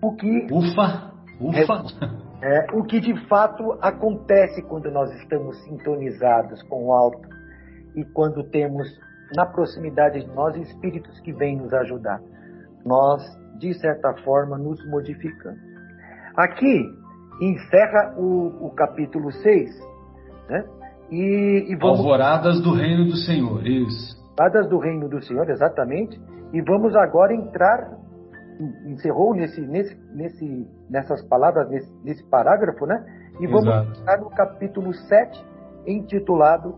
O 0.03 0.15
que 0.15 0.47
ufa, 0.53 1.13
ufa. 1.41 1.85
É, 2.43 2.59
é, 2.59 2.67
o 2.75 2.85
que 2.85 3.01
de 3.01 3.27
fato 3.27 3.73
acontece 3.81 4.63
quando 4.63 4.91
nós 4.91 5.11
estamos 5.21 5.57
sintonizados 5.65 6.63
com 6.65 6.87
o 6.87 6.93
alto 6.93 7.27
e 7.97 8.05
quando 8.05 8.45
temos 8.51 8.87
na 9.35 9.47
proximidade 9.47 10.21
de 10.21 10.27
nós 10.35 10.55
espíritos 10.57 11.19
que 11.21 11.33
vêm 11.33 11.57
nos 11.57 11.73
ajudar. 11.73 12.21
Nós 12.85 13.23
de 13.59 13.75
certa 13.75 14.15
forma, 14.23 14.59
nos 14.59 14.85
modificando. 14.89 15.59
Aqui 16.37 16.85
encerra 17.41 18.15
o, 18.17 18.67
o 18.67 18.71
capítulo 18.71 19.31
6, 19.33 19.71
né? 20.49 20.65
E, 21.11 21.67
e 21.69 21.77
vamos... 21.77 22.01
Alvoradas 22.01 22.61
do 22.61 22.73
Reino 22.73 23.05
do 23.05 23.17
Senhor, 23.17 23.67
isso. 23.67 24.17
Alvoradas 24.31 24.69
do 24.69 24.79
Reino 24.79 25.09
do 25.09 25.23
Senhor, 25.23 25.49
exatamente. 25.49 26.21
E 26.53 26.61
vamos 26.63 26.95
agora 26.97 27.35
entrar, 27.35 27.97
encerrou 28.87 29.35
nesse, 29.35 29.61
nesse, 29.61 29.97
nesse, 30.13 30.69
nessas 30.89 31.23
palavras, 31.29 31.69
nesse, 31.69 31.93
nesse 32.03 32.25
parágrafo, 32.25 32.87
né? 32.87 33.05
E 33.41 33.47
vamos 33.47 33.67
Exato. 33.67 34.01
entrar 34.01 34.21
no 34.21 34.31
capítulo 34.31 34.93
7, 34.93 35.45
intitulado 35.87 36.77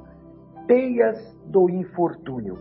Teias 0.67 1.19
do 1.47 1.69
Infortúnio. 1.71 2.59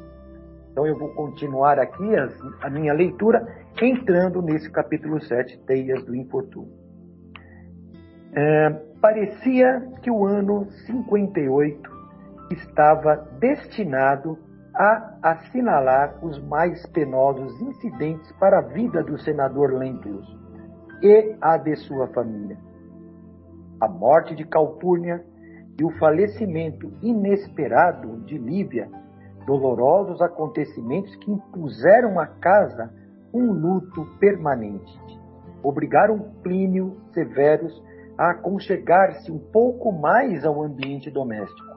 Então 0.76 0.86
eu 0.86 1.00
vou 1.00 1.08
continuar 1.14 1.80
aqui 1.80 2.04
a, 2.18 2.28
a 2.64 2.70
minha 2.70 2.92
leitura, 2.92 3.48
entrando 3.82 4.42
nesse 4.42 4.70
capítulo 4.70 5.22
7, 5.22 5.58
Teias 5.60 6.04
do 6.04 6.14
Infortúnio. 6.14 6.74
É, 8.36 8.72
parecia 9.00 9.80
que 10.02 10.12
o 10.12 10.26
ano 10.26 10.70
58 10.86 11.90
estava 12.52 13.16
destinado 13.40 14.38
a 14.76 15.18
assinalar 15.24 16.20
os 16.22 16.44
mais 16.44 16.86
penosos 16.88 17.58
incidentes 17.62 18.30
para 18.34 18.60
a 18.60 18.62
vida 18.62 19.02
do 19.02 19.18
senador 19.18 19.72
Lentulus 19.72 20.28
e 21.02 21.38
a 21.40 21.56
de 21.56 21.74
sua 21.78 22.10
família. 22.10 22.58
A 23.80 23.88
morte 23.88 24.36
de 24.36 24.44
Calpurnia 24.44 25.24
e 25.80 25.86
o 25.86 25.92
falecimento 25.92 26.92
inesperado 27.02 28.18
de 28.26 28.38
Lívia, 28.38 28.90
dolorosos 29.46 30.22
acontecimentos 30.22 31.16
que 31.18 31.32
impuseram 31.32 32.20
à 32.20 32.26
casa 32.26 32.92
um 33.34 33.52
luto 33.52 34.06
permanente, 34.20 35.00
obrigaram 35.62 36.32
Plínio 36.42 36.98
Severus 37.14 37.84
a 38.18 38.32
aconchegar-se 38.32 39.32
um 39.32 39.40
pouco 39.40 39.92
mais 39.92 40.46
ao 40.46 40.64
ambiente 40.64 41.12
doméstico, 41.12 41.76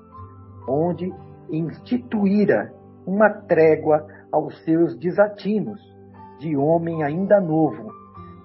onde 0.68 1.12
instituíra 1.50 2.72
uma 3.06 3.28
trégua 3.30 4.06
aos 4.30 4.56
seus 4.64 4.96
desatinos 4.98 5.80
de 6.38 6.56
homem 6.56 7.02
ainda 7.02 7.40
novo, 7.40 7.90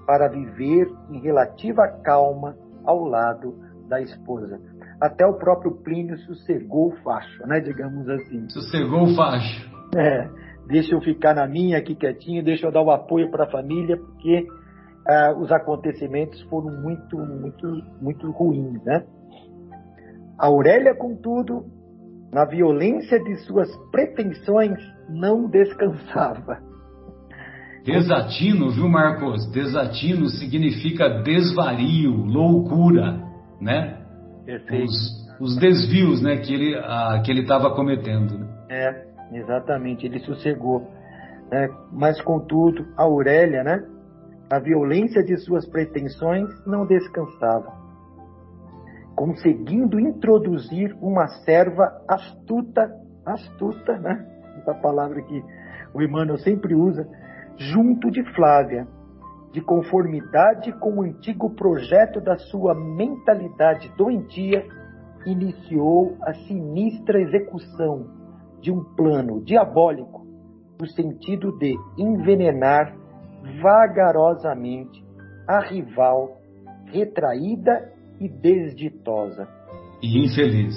para 0.08 0.28
viver 0.28 0.92
em 1.12 1.20
relativa 1.20 1.88
calma 1.88 2.58
ao 2.84 3.04
lado 3.04 3.56
da 3.88 4.02
esposa. 4.02 4.60
Até 5.04 5.26
o 5.26 5.34
próprio 5.34 5.72
Plínio 5.84 6.18
sossegou 6.20 6.88
o 6.88 6.96
facho, 7.04 7.46
né, 7.46 7.60
digamos 7.60 8.08
assim. 8.08 8.48
Sossegou 8.48 9.04
o 9.04 9.14
facho. 9.14 9.70
É, 9.94 10.30
deixa 10.66 10.96
eu 10.96 11.02
ficar 11.02 11.36
na 11.36 11.46
minha 11.46 11.78
aqui 11.78 11.94
quietinho, 11.94 12.42
deixa 12.42 12.68
eu 12.68 12.72
dar 12.72 12.82
o 12.82 12.90
apoio 12.90 13.30
para 13.30 13.44
a 13.44 13.52
família, 13.52 13.98
porque 13.98 14.48
ah, 15.06 15.36
os 15.38 15.52
acontecimentos 15.52 16.42
foram 16.44 16.82
muito, 16.82 17.18
muito, 17.18 17.68
muito 18.02 18.32
ruins, 18.32 18.82
né? 18.86 19.04
Aurélia, 20.40 20.96
contudo, 20.96 21.66
na 22.32 22.46
violência 22.46 23.22
de 23.22 23.36
suas 23.46 23.70
pretensões, 23.92 24.80
não 25.10 25.50
descansava. 25.50 26.60
Desatino, 27.84 28.70
viu, 28.70 28.88
Marcos? 28.88 29.52
Desatino 29.52 30.30
significa 30.30 31.22
desvario, 31.24 32.16
loucura, 32.26 33.22
né? 33.60 34.03
Os, 34.84 35.24
os 35.40 35.58
desvios, 35.58 36.22
né, 36.22 36.38
que 36.38 36.54
ele 36.54 36.76
ah, 36.76 37.22
estava 37.26 37.74
cometendo. 37.76 38.38
Né? 38.38 38.48
É, 38.70 39.06
exatamente. 39.34 40.06
Ele 40.06 40.20
sossegou. 40.20 40.82
Né? 41.52 41.70
Mas 41.92 42.22
contudo, 42.22 42.86
a 42.98 43.04
Aurélia, 43.04 43.64
né? 43.64 43.84
A 44.52 44.60
violência 44.60 45.24
de 45.24 45.38
suas 45.38 45.66
pretensões 45.68 46.48
não 46.68 46.86
descansava, 46.86 47.74
conseguindo 49.16 50.00
introduzir 50.00 50.96
uma 51.02 51.28
serva 51.28 51.92
astuta, 52.08 52.92
astuta, 53.26 53.98
né? 53.98 54.28
Essa 54.60 54.76
palavra 54.76 55.22
que 55.24 55.44
o 55.94 56.02
Emmanuel 56.02 56.38
sempre 56.38 56.76
usa, 56.76 57.08
junto 57.58 58.12
de 58.12 58.24
Flávia, 58.36 58.88
de 59.54 59.62
conformidade 59.62 60.72
com 60.80 60.98
o 60.98 61.04
antigo 61.04 61.52
projeto 61.52 62.20
da 62.20 62.36
sua 62.38 62.74
mentalidade 62.74 63.88
doentia, 63.96 64.66
iniciou 65.28 66.18
a 66.24 66.34
sinistra 66.34 67.22
execução 67.22 68.08
de 68.60 68.72
um 68.72 68.84
plano 68.96 69.42
diabólico 69.42 70.26
no 70.82 70.88
sentido 70.88 71.56
de 71.60 71.76
envenenar 71.98 72.96
vagarosamente 73.62 75.04
a 75.48 75.60
rival 75.60 76.42
retraída 76.88 77.94
e 78.20 78.28
desditosa. 78.28 79.48
E 80.02 80.26
infeliz. 80.26 80.76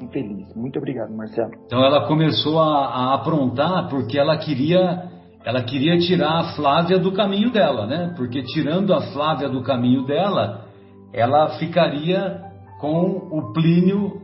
Infeliz. 0.00 0.52
Muito 0.54 0.78
obrigado, 0.78 1.14
Marcelo. 1.14 1.52
Então 1.64 1.84
ela 1.84 2.08
começou 2.08 2.58
a, 2.58 2.86
a 2.86 3.14
aprontar 3.14 3.88
porque 3.88 4.18
ela 4.18 4.36
queria 4.38 5.17
ela 5.44 5.62
queria 5.62 5.98
tirar 5.98 6.40
a 6.40 6.54
Flávia 6.54 6.98
do 6.98 7.12
caminho 7.12 7.50
dela, 7.50 7.86
né? 7.86 8.12
Porque 8.16 8.42
tirando 8.42 8.92
a 8.92 9.00
Flávia 9.12 9.48
do 9.48 9.62
caminho 9.62 10.04
dela, 10.04 10.66
ela 11.12 11.58
ficaria 11.58 12.42
com 12.80 13.28
o 13.30 13.52
Plínio, 13.52 14.22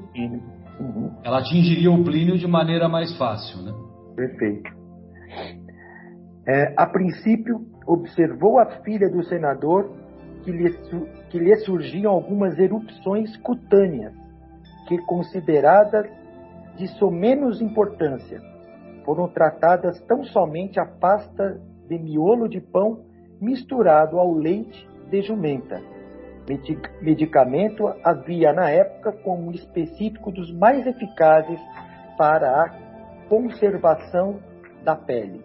Uhum. 0.81 1.11
ela 1.25 1.39
atingiria 1.39 1.91
o 1.91 2.05
Plínio 2.05 2.37
de 2.37 2.47
maneira 2.47 2.89
mais 2.89 3.17
fácil, 3.17 3.63
né? 3.63 3.73
Perfeito. 4.17 4.71
É, 6.47 6.75
a 6.77 6.87
princípio, 6.87 7.61
observou 7.87 8.59
a 8.59 8.67
filha 8.83 9.09
do 9.09 9.23
senador 9.25 9.91
que 10.45 10.51
lhe, 10.51 10.71
que 11.31 11.39
lhe 11.39 11.57
surgiam 11.57 12.13
algumas 12.13 12.59
erupções 12.59 13.37
cutâneas, 13.39 14.13
que, 14.87 14.99
consideradas 15.07 16.07
de 16.77 16.87
somenos 16.99 17.61
importância, 17.61 18.41
foram 19.05 19.29
tratadas 19.29 20.01
tão 20.07 20.25
somente 20.25 20.81
a 20.81 20.87
pasta 20.87 21.61
de 21.89 21.99
miolo 21.99 22.49
de 22.49 22.61
pão 22.61 23.01
misturado 23.41 24.19
ao 24.19 24.33
leite 24.33 24.89
de 25.11 25.23
jumenta. 25.23 25.81
Medi- 26.49 26.79
Medicamento 27.01 27.89
havia 28.03 28.53
na 28.53 28.71
época 28.71 29.13
como 29.23 29.51
específico 29.53 30.31
dos 30.31 30.53
mais 30.53 30.87
eficazes 30.87 31.59
para 32.17 32.49
a 32.49 32.69
conservação 33.29 34.39
da 34.85 34.95
pele. 34.95 35.41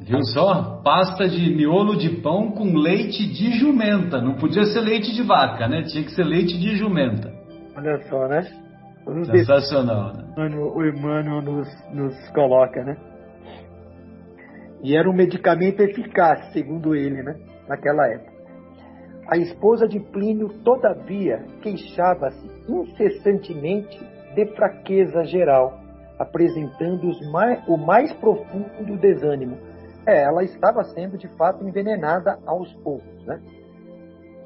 Viu 0.00 0.22
só? 0.26 0.80
Pasta 0.84 1.28
de 1.28 1.54
miolo 1.54 1.96
de 1.96 2.20
pão 2.20 2.52
com 2.52 2.74
leite 2.76 3.26
de 3.32 3.52
jumenta. 3.58 4.20
Não 4.20 4.34
podia 4.34 4.64
ser 4.64 4.80
leite 4.80 5.12
de 5.12 5.22
vaca, 5.22 5.66
né? 5.66 5.82
Tinha 5.82 6.04
que 6.04 6.12
ser 6.12 6.24
leite 6.24 6.56
de 6.58 6.76
jumenta. 6.76 7.32
Olha 7.76 7.98
só, 8.08 8.28
né? 8.28 8.42
Sensacional, 9.24 10.12
né? 10.14 10.24
O 10.56 10.84
Emmanuel 10.84 11.42
nos, 11.42 11.68
nos 11.92 12.30
coloca, 12.30 12.82
né? 12.84 12.96
E 14.82 14.96
era 14.96 15.08
um 15.08 15.12
medicamento 15.12 15.80
eficaz, 15.80 16.52
segundo 16.52 16.94
ele, 16.94 17.22
né? 17.22 17.36
Naquela 17.68 18.06
época. 18.06 18.32
A 19.28 19.36
esposa 19.36 19.86
de 19.86 20.00
Plínio, 20.00 20.48
todavia, 20.64 21.44
queixava-se 21.60 22.46
incessantemente 22.68 23.98
de 24.34 24.46
fraqueza 24.54 25.24
geral, 25.24 25.78
apresentando 26.18 27.08
os 27.08 27.30
mai- 27.30 27.62
o 27.66 27.76
mais 27.76 28.12
profundo 28.14 28.96
desânimo. 28.98 29.58
É, 30.06 30.22
ela 30.24 30.42
estava 30.42 30.82
sendo 30.84 31.18
de 31.18 31.28
fato 31.36 31.66
envenenada 31.66 32.38
aos 32.46 32.72
poucos, 32.76 33.26
né? 33.26 33.40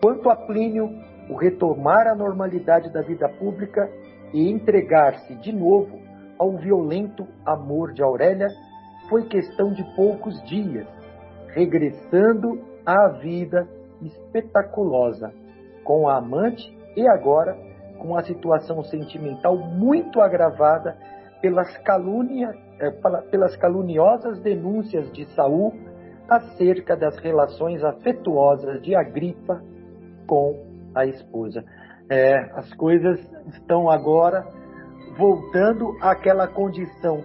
Quanto 0.03 0.29
a 0.31 0.35
Plínio, 0.35 0.89
o 1.31 1.37
retomar 1.37 2.09
a 2.09 2.15
normalidade 2.17 2.93
da 2.93 3.03
vida 3.03 3.29
pública 3.29 3.89
e 4.33 4.51
entregar-se 4.51 5.35
de 5.37 5.53
novo 5.53 5.99
ao 6.39 6.57
violento 6.57 7.27
amor 7.45 7.93
de 7.93 8.03
Aurélia 8.03 8.49
foi 9.09 9.27
questão 9.27 9.73
de 9.73 9.85
poucos 9.95 10.43
dias, 10.45 10.87
regressando 11.49 12.61
à 12.85 13.09
vida 13.09 13.69
espetaculosa 14.01 15.33
com 15.85 16.09
a 16.09 16.17
amante 16.17 16.77
e 16.97 17.07
agora 17.07 17.57
com 17.99 18.17
a 18.17 18.23
situação 18.23 18.83
sentimental 18.83 19.57
muito 19.57 20.21
agravada 20.21 20.97
pelas, 21.41 21.69
eh, 22.81 22.91
pela- 22.91 23.23
pelas 23.23 23.57
caluniosas 23.57 24.41
denúncias 24.41 25.11
de 25.13 25.25
Saul 25.35 25.73
acerca 26.29 26.97
das 26.97 27.17
relações 27.19 27.85
afetuosas 27.85 28.81
de 28.83 28.95
Agripa 28.95 29.63
com 30.27 30.57
a 30.95 31.07
esposa. 31.07 31.65
É, 32.13 32.41
as 32.59 32.71
coisas 32.75 33.19
estão 33.55 33.89
agora 33.89 34.47
voltando 35.17 35.97
àquela 36.03 36.47
condição 36.47 37.25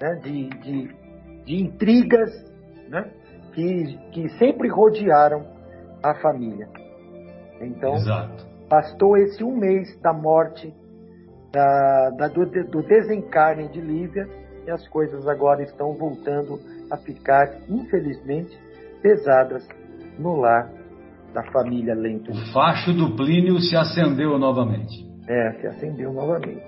né, 0.00 0.14
de, 0.22 0.48
de, 0.48 0.94
de 1.44 1.56
intrigas 1.64 2.30
né, 2.88 3.10
que, 3.52 3.98
que 4.12 4.28
sempre 4.38 4.68
rodearam 4.68 5.44
a 6.04 6.14
família. 6.22 6.68
Então, 7.60 7.94
Exato. 7.94 8.46
bastou 8.68 9.16
esse 9.16 9.42
um 9.42 9.56
mês 9.56 10.00
da 10.00 10.12
morte, 10.12 10.72
da, 11.50 12.10
da- 12.10 12.28
do, 12.28 12.46
do 12.46 12.82
desencarne 12.84 13.66
de 13.70 13.80
Lívia, 13.80 14.28
e 14.64 14.70
as 14.70 14.86
coisas 14.86 15.26
agora 15.26 15.64
estão 15.64 15.94
voltando 15.94 16.60
a 16.92 16.96
ficar, 16.96 17.56
infelizmente, 17.68 18.56
pesadas 19.02 19.66
no 20.16 20.36
lar 20.36 20.70
da 21.32 21.42
família 21.52 21.94
Lento. 21.94 22.30
O 22.30 22.52
facho 22.52 22.92
do 22.92 23.14
Plínio 23.16 23.58
se 23.60 23.76
acendeu 23.76 24.38
novamente. 24.38 25.06
É, 25.28 25.52
se 25.60 25.66
acendeu 25.66 26.12
novamente. 26.12 26.62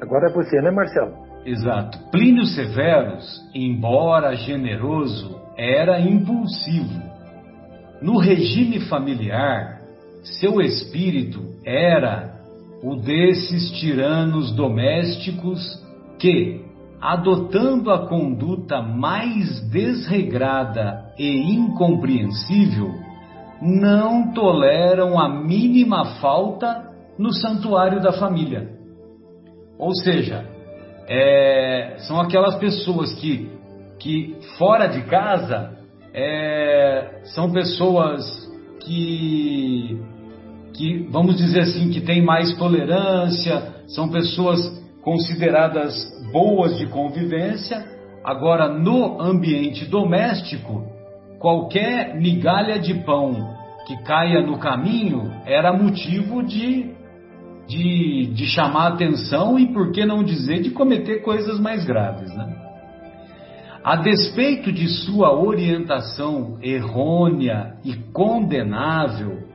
Agora 0.00 0.30
é 0.30 0.32
você, 0.32 0.60
né, 0.60 0.70
Marcelo? 0.70 1.14
Exato. 1.44 1.98
Plínio 2.10 2.44
Severus, 2.46 3.40
embora 3.54 4.34
generoso, 4.34 5.40
era 5.56 6.00
impulsivo. 6.00 7.02
No 8.00 8.18
regime 8.18 8.80
familiar, 8.88 9.80
seu 10.22 10.60
espírito 10.60 11.40
era 11.64 12.32
o 12.82 12.96
desses 12.96 13.70
tiranos 13.78 14.52
domésticos 14.54 15.60
que, 16.18 16.64
adotando 17.02 17.90
a 17.90 18.06
conduta 18.06 18.80
mais 18.80 19.60
desregrada 19.68 21.12
e 21.18 21.52
incompreensível, 21.52 22.94
não 23.60 24.32
toleram 24.32 25.18
a 25.18 25.28
mínima 25.28 26.04
falta 26.20 26.88
no 27.18 27.32
santuário 27.32 28.00
da 28.00 28.12
família. 28.12 28.70
Ou 29.76 29.92
seja, 29.96 30.46
é, 31.08 31.96
são 32.06 32.20
aquelas 32.20 32.54
pessoas 32.54 33.12
que, 33.14 33.50
que 33.98 34.36
fora 34.56 34.86
de 34.86 35.02
casa 35.02 35.76
é, 36.14 37.22
são 37.34 37.50
pessoas 37.50 38.22
que, 38.78 40.00
que, 40.72 41.08
vamos 41.10 41.36
dizer 41.36 41.62
assim, 41.62 41.90
que 41.90 42.00
têm 42.00 42.24
mais 42.24 42.56
tolerância, 42.56 43.74
são 43.88 44.08
pessoas 44.08 44.60
consideradas 45.02 46.21
boas 46.32 46.78
de 46.78 46.86
convivência. 46.86 47.84
Agora, 48.24 48.68
no 48.68 49.20
ambiente 49.20 49.84
doméstico, 49.84 50.84
qualquer 51.38 52.16
migalha 52.16 52.78
de 52.78 52.94
pão 52.94 53.54
que 53.86 53.96
caia 54.04 54.40
no 54.40 54.58
caminho 54.58 55.30
era 55.44 55.72
motivo 55.72 56.42
de, 56.42 56.92
de, 57.68 58.32
de 58.32 58.46
chamar 58.46 58.92
atenção 58.92 59.58
e, 59.58 59.72
por 59.72 59.92
que 59.92 60.04
não 60.04 60.22
dizer, 60.22 60.62
de 60.62 60.70
cometer 60.70 61.22
coisas 61.22 61.60
mais 61.60 61.84
graves. 61.84 62.32
Né? 62.34 62.56
A 63.84 63.96
despeito 63.96 64.72
de 64.72 64.86
sua 64.86 65.36
orientação 65.36 66.58
errônea 66.62 67.74
e 67.84 67.94
condenável, 68.12 69.52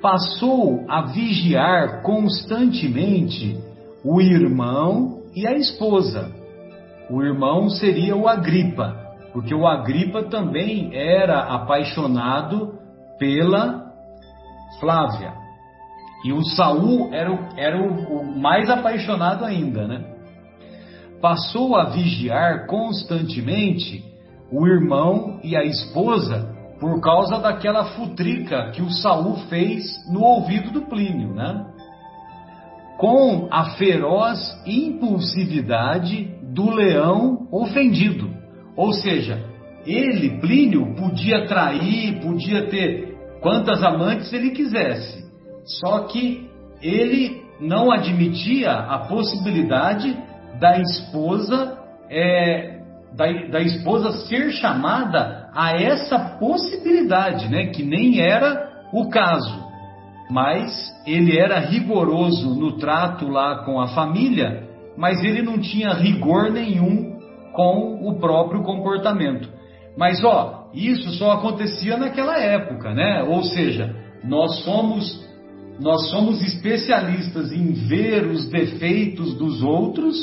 passou 0.00 0.84
a 0.88 1.02
vigiar 1.02 2.02
constantemente 2.02 3.56
o 4.04 4.20
irmão 4.20 5.17
e 5.34 5.46
a 5.46 5.52
esposa. 5.54 6.30
O 7.10 7.22
irmão 7.22 7.70
seria 7.70 8.16
o 8.16 8.28
Agripa, 8.28 8.94
porque 9.32 9.54
o 9.54 9.66
Agripa 9.66 10.24
também 10.24 10.90
era 10.94 11.40
apaixonado 11.54 12.74
pela 13.18 13.92
Flávia. 14.80 15.32
E 16.24 16.32
o 16.32 16.42
Saul 16.44 17.12
era, 17.12 17.32
o, 17.32 17.38
era 17.56 17.80
o, 17.80 18.20
o 18.20 18.38
mais 18.38 18.68
apaixonado 18.68 19.44
ainda, 19.44 19.86
né? 19.86 20.04
Passou 21.20 21.76
a 21.76 21.84
vigiar 21.84 22.66
constantemente 22.66 24.04
o 24.50 24.66
irmão 24.66 25.40
e 25.42 25.56
a 25.56 25.64
esposa 25.64 26.54
por 26.80 27.00
causa 27.00 27.38
daquela 27.38 27.84
futrica 27.84 28.70
que 28.70 28.82
o 28.82 28.90
Saul 28.90 29.36
fez 29.48 29.84
no 30.10 30.22
ouvido 30.22 30.70
do 30.70 30.82
Plínio, 30.82 31.34
né? 31.34 31.66
Com 32.98 33.48
a 33.50 33.70
feroz 33.76 34.38
impulsividade 34.66 36.28
do 36.42 36.70
leão 36.70 37.46
ofendido. 37.50 38.28
Ou 38.76 38.92
seja, 38.92 39.42
ele, 39.86 40.40
Plínio, 40.40 40.94
podia 40.94 41.46
trair, 41.46 42.20
podia 42.20 42.66
ter 42.66 43.16
quantas 43.40 43.82
amantes 43.82 44.32
ele 44.32 44.50
quisesse. 44.50 45.26
Só 45.64 46.00
que 46.00 46.48
ele 46.82 47.42
não 47.60 47.90
admitia 47.90 48.72
a 48.72 48.98
possibilidade 49.00 50.16
da 50.58 50.78
esposa 50.78 51.78
é, 52.10 52.78
da, 53.14 53.26
da, 53.50 53.60
esposa 53.60 54.12
ser 54.26 54.50
chamada 54.52 55.50
a 55.54 55.72
essa 55.72 56.18
possibilidade, 56.38 57.48
né? 57.48 57.66
Que 57.66 57.82
nem 57.82 58.20
era 58.20 58.86
o 58.92 59.08
caso. 59.08 59.67
Mas 60.30 60.70
ele 61.06 61.38
era 61.38 61.58
rigoroso 61.58 62.54
no 62.54 62.72
trato 62.78 63.28
lá 63.28 63.64
com 63.64 63.80
a 63.80 63.88
família, 63.88 64.68
mas 64.96 65.22
ele 65.24 65.42
não 65.42 65.58
tinha 65.58 65.94
rigor 65.94 66.50
nenhum 66.50 67.18
com 67.54 68.08
o 68.08 68.18
próprio 68.18 68.62
comportamento. 68.62 69.48
Mas 69.96 70.22
ó, 70.22 70.70
isso 70.74 71.10
só 71.12 71.32
acontecia 71.32 71.96
naquela 71.96 72.38
época, 72.38 72.92
né? 72.94 73.22
Ou 73.22 73.42
seja, 73.42 73.94
nós 74.24 74.62
somos 74.64 75.26
nós 75.80 76.10
somos 76.10 76.42
especialistas 76.42 77.52
em 77.52 77.72
ver 77.72 78.26
os 78.26 78.48
defeitos 78.48 79.34
dos 79.34 79.62
outros, 79.62 80.16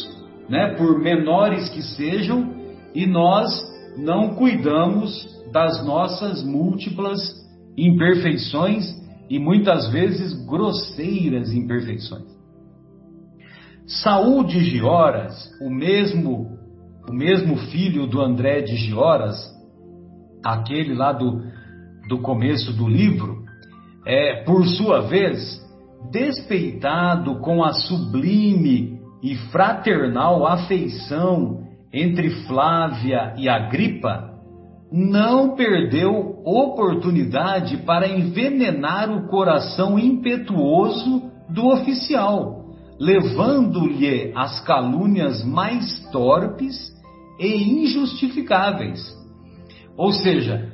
né, 0.49 0.75
por 0.75 0.99
menores 0.99 1.69
que 1.69 1.81
sejam, 1.81 2.53
e 2.93 3.05
nós 3.05 3.63
não 3.97 4.35
cuidamos 4.35 5.25
das 5.53 5.85
nossas 5.85 6.43
múltiplas 6.43 7.19
imperfeições 7.77 8.85
e 9.29 9.39
muitas 9.39 9.91
vezes 9.91 10.33
grosseiras 10.45 11.53
imperfeições. 11.53 12.35
Saúl 13.87 14.43
de 14.43 14.63
Gioras, 14.63 15.51
o 15.61 15.69
mesmo 15.69 16.55
o 17.07 17.13
mesmo 17.13 17.55
filho 17.57 18.07
do 18.07 18.19
André 18.21 18.61
de 18.61 18.75
Gioras, 18.75 19.37
aquele 20.43 20.95
lá 20.95 21.11
do, 21.11 21.43
do 22.09 22.19
começo 22.19 22.73
do 22.73 22.87
livro, 22.87 23.43
é, 24.05 24.43
por 24.43 24.65
sua 24.65 25.01
vez, 25.01 25.63
despeitado 26.11 27.39
com 27.39 27.63
a 27.63 27.73
sublime 27.73 28.99
e 29.21 29.35
fraternal 29.51 30.45
afeição 30.45 31.63
entre 31.93 32.29
Flávia 32.47 33.33
e 33.37 33.47
Agripa, 33.47 34.34
não 34.95 35.55
perdeu 35.55 36.39
oportunidade 36.45 37.75
para 37.79 38.07
envenenar 38.07 39.11
o 39.11 39.27
coração 39.27 39.99
impetuoso 39.99 41.29
do 41.49 41.67
oficial, 41.67 42.63
levando-lhe 42.97 44.31
as 44.33 44.61
calúnias 44.61 45.43
mais 45.43 45.99
torpes 46.13 46.95
e 47.37 47.83
injustificáveis. 47.83 49.01
Ou 49.97 50.13
seja, 50.13 50.71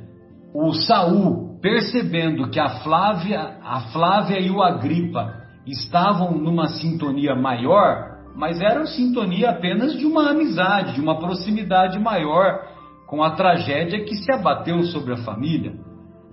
o 0.54 0.72
Saul, 0.72 1.58
percebendo 1.60 2.48
que 2.48 2.60
a 2.60 2.80
Flávia, 2.84 3.58
a 3.60 3.80
Flávia 3.92 4.38
e 4.38 4.52
o 4.52 4.62
Agripa 4.62 5.34
estavam 5.66 6.38
numa 6.38 6.68
sintonia 6.68 7.34
maior, 7.34 8.18
mas 8.36 8.60
era 8.60 8.86
sintonia 8.86 9.50
apenas 9.50 9.98
de 9.98 10.06
uma 10.06 10.30
amizade, 10.30 10.94
de 10.94 11.00
uma 11.00 11.18
proximidade 11.18 11.98
maior 11.98 12.71
com 13.12 13.22
a 13.22 13.32
tragédia 13.32 14.02
que 14.06 14.16
se 14.16 14.32
abateu 14.32 14.82
sobre 14.84 15.12
a 15.12 15.18
família. 15.18 15.74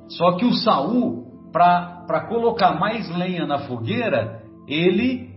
Só 0.07 0.37
que 0.37 0.45
o 0.45 0.53
Saul, 0.53 1.25
para 1.51 2.25
colocar 2.29 2.79
mais 2.79 3.13
lenha 3.17 3.45
na 3.45 3.59
fogueira, 3.59 4.41
ele 4.65 5.27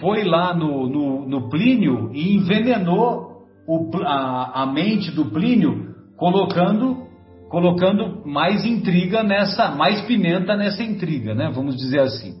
foi 0.00 0.24
lá 0.24 0.54
no, 0.54 0.88
no, 0.88 1.28
no 1.28 1.50
Plínio 1.50 2.10
e 2.14 2.36
envenenou 2.36 3.42
o, 3.68 3.90
a, 4.02 4.62
a 4.62 4.66
mente 4.72 5.10
do 5.10 5.26
Plínio 5.26 5.94
colocando 6.16 7.02
colocando 7.50 8.26
mais 8.26 8.64
intriga 8.64 9.22
nessa, 9.22 9.72
mais 9.72 10.00
pimenta 10.06 10.56
nessa 10.56 10.82
intriga, 10.82 11.34
né? 11.34 11.52
Vamos 11.54 11.76
dizer 11.76 12.00
assim. 12.00 12.32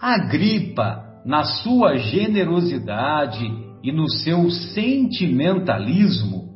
Agripa, 0.00 1.02
na 1.26 1.42
sua 1.42 1.96
generosidade 1.96 3.44
e 3.82 3.90
no 3.90 4.08
seu 4.08 4.48
sentimentalismo, 4.52 6.47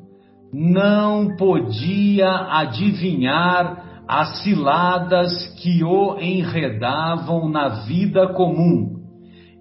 não 0.53 1.35
podia 1.37 2.29
adivinhar 2.51 4.05
as 4.07 4.43
ciladas 4.43 5.47
que 5.63 5.83
o 5.83 6.19
enredavam 6.19 7.49
na 7.49 7.69
vida 7.87 8.29
comum 8.35 9.01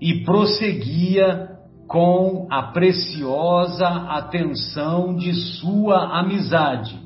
e 0.01 0.25
prosseguia 0.25 1.47
com 1.87 2.47
a 2.49 2.63
preciosa 2.63 3.87
atenção 3.87 5.15
de 5.15 5.33
sua 5.33 6.19
amizade, 6.19 6.99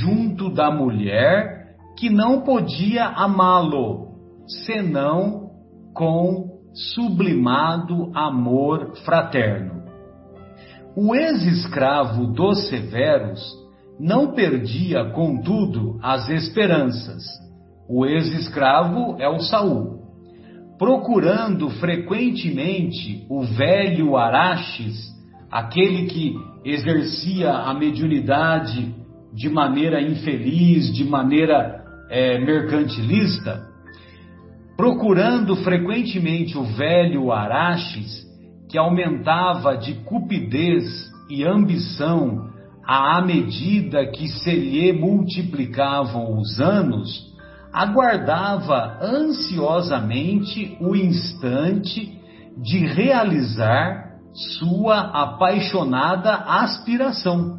junto 0.00 0.52
da 0.52 0.70
mulher 0.70 1.76
que 1.96 2.10
não 2.10 2.42
podia 2.42 3.06
amá-lo, 3.06 4.14
senão 4.64 5.50
com 5.94 6.60
sublimado 6.94 8.10
amor 8.14 8.96
fraterno. 9.04 9.79
O 11.02 11.14
ex-escravo 11.14 12.26
dos 12.26 12.68
severos 12.68 13.40
não 13.98 14.34
perdia, 14.34 15.02
contudo, 15.12 15.98
as 16.02 16.28
esperanças. 16.28 17.22
O 17.88 18.04
ex-escravo 18.04 19.16
é 19.18 19.26
o 19.26 19.40
Saul 19.40 19.98
procurando 20.78 21.70
frequentemente 21.70 23.26
o 23.30 23.42
velho 23.42 24.14
Araxes, 24.14 25.10
aquele 25.50 26.06
que 26.06 26.34
exercia 26.66 27.50
a 27.50 27.72
mediunidade 27.72 28.94
de 29.34 29.48
maneira 29.48 30.02
infeliz, 30.02 30.92
de 30.92 31.04
maneira 31.04 31.82
é, 32.10 32.38
mercantilista, 32.38 33.66
procurando 34.76 35.56
frequentemente 35.56 36.58
o 36.58 36.64
velho 36.64 37.32
Araxes, 37.32 38.29
que 38.70 38.78
aumentava 38.78 39.76
de 39.76 39.94
cupidez 40.04 40.84
e 41.28 41.44
ambição 41.44 42.48
à 42.86 43.20
medida 43.20 44.06
que 44.06 44.28
se 44.28 44.50
lhe 44.50 44.92
multiplicavam 44.92 46.38
os 46.38 46.60
anos, 46.60 47.30
aguardava 47.72 48.98
ansiosamente 49.02 50.76
o 50.80 50.96
instante 50.96 52.18
de 52.56 52.78
realizar 52.78 54.10
sua 54.58 55.00
apaixonada 55.00 56.32
aspiração. 56.34 57.58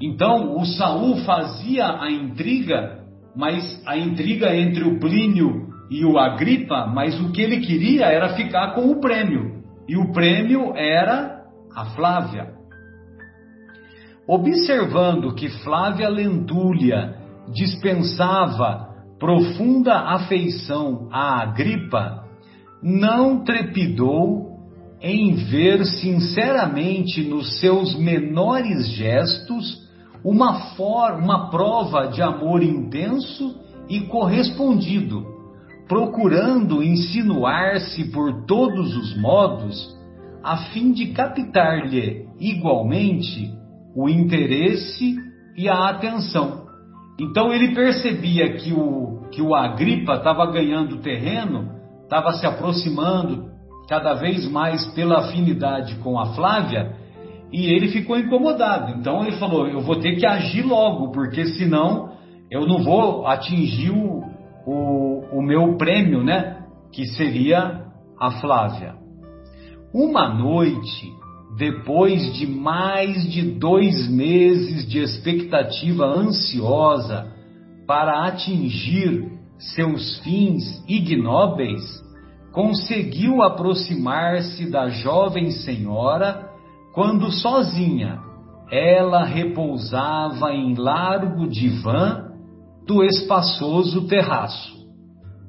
Então, 0.00 0.56
o 0.56 0.64
Saul 0.64 1.18
fazia 1.18 1.86
a 1.86 2.10
intriga 2.10 3.04
mas 3.34 3.82
a 3.86 3.96
intriga 3.96 4.54
entre 4.54 4.84
o 4.84 4.98
Plínio 5.00 5.68
e 5.90 6.04
o 6.04 6.18
Agripa, 6.18 6.86
mas 6.86 7.18
o 7.20 7.32
que 7.32 7.42
ele 7.42 7.60
queria 7.60 8.06
era 8.06 8.34
ficar 8.34 8.74
com 8.74 8.90
o 8.90 9.00
prêmio. 9.00 9.63
E 9.88 9.96
o 9.96 10.12
prêmio 10.12 10.74
era 10.76 11.44
a 11.74 11.84
Flávia. 11.86 12.54
Observando 14.26 15.34
que 15.34 15.48
Flávia 15.62 16.08
Lentúlia 16.08 17.16
dispensava 17.52 18.94
profunda 19.18 19.94
afeição 20.00 21.08
a 21.12 21.42
Agripa, 21.42 22.24
não 22.82 23.44
trepidou 23.44 24.54
em 25.00 25.34
ver 25.34 25.84
sinceramente 25.84 27.22
nos 27.22 27.60
seus 27.60 27.94
menores 27.98 28.88
gestos 28.88 29.84
uma, 30.24 30.74
for, 30.74 31.12
uma 31.12 31.50
prova 31.50 32.08
de 32.08 32.22
amor 32.22 32.62
intenso 32.62 33.60
e 33.88 34.00
correspondido, 34.00 35.26
procurando 35.88 36.82
insinuar-se 36.82 38.10
por 38.10 38.46
todos 38.46 38.96
os 38.96 39.16
modos, 39.16 39.94
a 40.42 40.56
fim 40.72 40.92
de 40.92 41.08
captar-lhe 41.08 42.26
igualmente 42.40 43.52
o 43.94 44.08
interesse 44.08 45.16
e 45.56 45.68
a 45.68 45.88
atenção. 45.88 46.64
Então 47.18 47.52
ele 47.52 47.74
percebia 47.74 48.56
que 48.56 48.72
o, 48.72 49.28
que 49.30 49.40
o 49.40 49.54
Agripa 49.54 50.14
estava 50.14 50.50
ganhando 50.50 50.98
terreno, 50.98 51.70
estava 52.02 52.32
se 52.32 52.46
aproximando 52.46 53.52
cada 53.88 54.14
vez 54.14 54.50
mais 54.50 54.84
pela 54.94 55.20
afinidade 55.20 55.94
com 55.96 56.18
a 56.18 56.34
Flávia, 56.34 56.96
e 57.52 57.66
ele 57.66 57.88
ficou 57.88 58.18
incomodado. 58.18 58.98
Então 58.98 59.22
ele 59.22 59.36
falou: 59.36 59.68
Eu 59.68 59.80
vou 59.80 59.96
ter 59.96 60.16
que 60.16 60.26
agir 60.26 60.62
logo, 60.62 61.12
porque 61.12 61.46
senão 61.46 62.14
eu 62.50 62.66
não 62.66 62.82
vou 62.82 63.26
atingir 63.26 63.90
o, 63.90 64.24
o, 64.66 65.24
o 65.32 65.42
meu 65.42 65.76
prêmio, 65.76 66.22
né? 66.22 66.64
Que 66.92 67.06
seria 67.06 67.84
a 68.18 68.30
Flávia. 68.40 68.94
Uma 69.92 70.28
noite, 70.28 71.12
depois 71.56 72.34
de 72.34 72.46
mais 72.46 73.30
de 73.30 73.42
dois 73.42 74.08
meses 74.08 74.88
de 74.88 74.98
expectativa 74.98 76.04
ansiosa 76.04 77.32
para 77.86 78.26
atingir 78.26 79.30
seus 79.58 80.18
fins 80.20 80.82
ignóbeis, 80.88 81.82
conseguiu 82.52 83.42
aproximar-se 83.42 84.70
da 84.70 84.88
jovem 84.88 85.50
senhora 85.50 86.48
quando 86.92 87.30
sozinha 87.30 88.20
ela 88.70 89.24
repousava 89.24 90.52
em 90.52 90.74
largo 90.74 91.48
divã 91.48 92.23
do 92.86 93.02
espaçoso 93.02 94.06
terraço. 94.06 94.74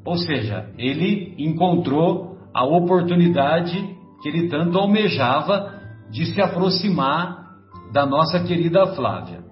Ou 0.05 0.17
seja, 0.17 0.69
ele 0.77 1.35
encontrou 1.37 2.37
a 2.53 2.63
oportunidade 2.65 3.95
que 4.21 4.29
ele 4.29 4.47
tanto 4.47 4.77
almejava 4.77 5.73
de 6.09 6.25
se 6.25 6.41
aproximar 6.41 7.45
da 7.91 8.05
nossa 8.05 8.39
querida 8.43 8.87
Flávia. 8.95 9.43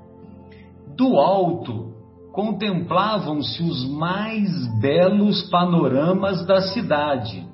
Do 0.96 1.18
alto 1.18 1.94
contemplavam-se 2.32 3.62
os 3.62 3.90
mais 3.92 4.50
belos 4.80 5.44
panoramas 5.50 6.46
da 6.46 6.62
cidade, 6.62 7.48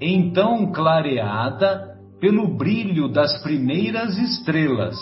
então 0.00 0.70
clareada 0.72 1.96
pelo 2.20 2.56
brilho 2.56 3.10
das 3.10 3.42
primeiras 3.42 4.18
estrelas, 4.18 4.96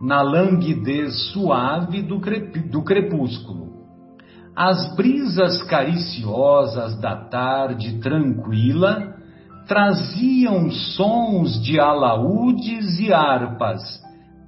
na 0.00 0.22
languidez 0.22 1.32
suave 1.32 2.02
do, 2.02 2.20
do 2.70 2.82
crepúsculo. 2.82 3.73
As 4.56 4.94
brisas 4.94 5.62
cariciosas 5.64 6.96
da 7.00 7.16
tarde 7.16 7.98
tranquila 7.98 9.14
traziam 9.66 10.70
sons 10.70 11.60
de 11.62 11.80
alaúdes 11.80 13.00
e 13.00 13.12
harpas, 13.12 13.80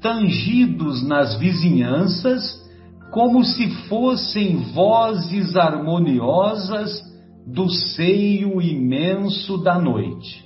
tangidos 0.01 1.07
nas 1.07 1.37
vizinhanças, 1.37 2.65
como 3.11 3.43
se 3.45 3.69
fossem 3.89 4.59
vozes 4.73 5.57
harmoniosas 5.57 7.03
do 7.47 7.69
seio 7.71 8.61
imenso 8.61 9.59
da 9.59 9.79
noite. 9.79 10.45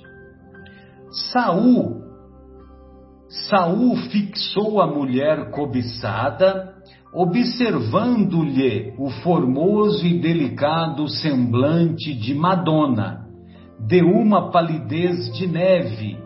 Saul 1.31 2.01
Saul 3.49 3.95
fixou 4.09 4.81
a 4.81 4.87
mulher 4.87 5.51
cobiçada, 5.51 6.70
observando-lhe 7.13 8.93
o 8.97 9.09
formoso 9.09 10.05
e 10.05 10.19
delicado 10.19 11.07
semblante 11.09 12.13
de 12.13 12.33
Madonna, 12.33 13.27
de 13.79 14.01
uma 14.01 14.49
palidez 14.51 15.31
de 15.33 15.47
neve, 15.47 16.17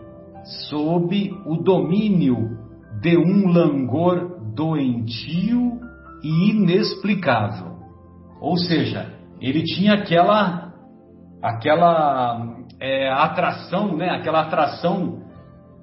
sob 0.68 1.34
o 1.44 1.56
domínio 1.56 2.56
de 3.00 3.16
um 3.16 3.48
langor 3.48 4.36
doentio 4.54 5.80
e 6.22 6.50
inexplicável. 6.50 7.76
Ou 8.40 8.56
seja, 8.56 9.12
ele 9.40 9.64
tinha 9.64 9.94
aquela 9.94 10.72
aquela 11.42 12.56
é, 12.80 13.10
atração, 13.10 13.96
né? 13.96 14.10
Aquela 14.10 14.42
atração 14.42 15.22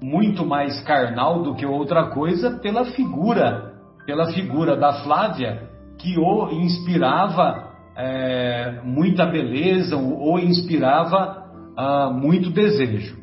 muito 0.01 0.45
mais 0.45 0.81
carnal 0.81 1.43
do 1.43 1.55
que 1.55 1.65
outra 1.65 2.09
coisa 2.09 2.59
pela 2.59 2.85
figura, 2.85 3.72
pela 4.05 4.31
figura 4.31 4.75
da 4.75 4.93
Flávia 5.03 5.69
que 5.97 6.17
o 6.17 6.49
inspirava 6.51 7.71
é, 7.95 8.81
muita 8.83 9.25
beleza 9.25 9.95
ou 9.95 10.39
inspirava 10.39 11.43
ah, 11.77 12.09
muito 12.11 12.49
desejo. 12.49 13.17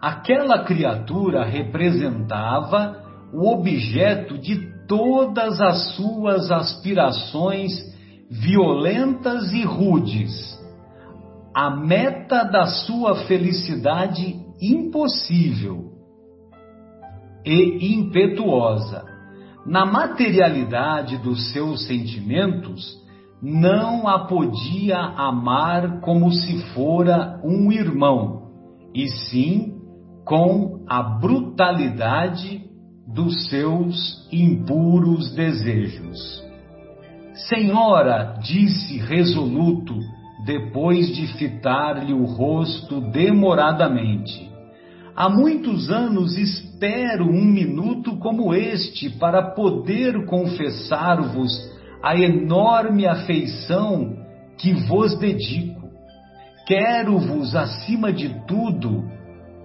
Aquela 0.00 0.64
criatura 0.64 1.44
representava 1.44 2.96
o 3.32 3.48
objeto 3.52 4.38
de 4.38 4.70
todas 4.86 5.60
as 5.60 5.94
suas 5.94 6.50
aspirações 6.50 7.70
violentas 8.30 9.52
e 9.52 9.62
rudes 9.62 10.58
a 11.54 11.68
meta 11.68 12.44
da 12.44 12.64
sua 12.66 13.26
felicidade 13.26 14.40
impossível 14.60 15.90
e 17.44 17.94
impetuosa. 17.94 19.04
Na 19.66 19.84
materialidade 19.84 21.18
dos 21.18 21.52
seus 21.52 21.86
sentimentos, 21.86 22.98
não 23.42 24.08
a 24.08 24.26
podia 24.26 24.98
amar 24.98 26.00
como 26.00 26.32
se 26.32 26.62
fora 26.74 27.40
um 27.44 27.70
irmão, 27.70 28.50
e 28.94 29.08
sim 29.08 29.78
com 30.24 30.84
a 30.88 31.02
brutalidade 31.02 32.62
dos 33.06 33.48
seus 33.48 34.28
impuros 34.32 35.34
desejos. 35.34 36.18
Senhora, 37.48 38.38
disse 38.42 38.98
resoluto, 38.98 39.94
depois 40.44 41.14
de 41.14 41.26
fitar-lhe 41.38 42.12
o 42.12 42.24
rosto 42.24 43.00
demoradamente. 43.00 44.49
Há 45.20 45.28
muitos 45.28 45.90
anos 45.90 46.38
espero 46.38 47.26
um 47.26 47.44
minuto 47.44 48.16
como 48.16 48.54
este 48.54 49.10
para 49.10 49.50
poder 49.50 50.24
confessar-vos 50.24 51.52
a 52.02 52.16
enorme 52.16 53.06
afeição 53.06 54.16
que 54.56 54.72
vos 54.72 55.18
dedico. 55.18 55.90
Quero-vos, 56.66 57.54
acima 57.54 58.10
de 58.10 58.30
tudo, 58.46 59.04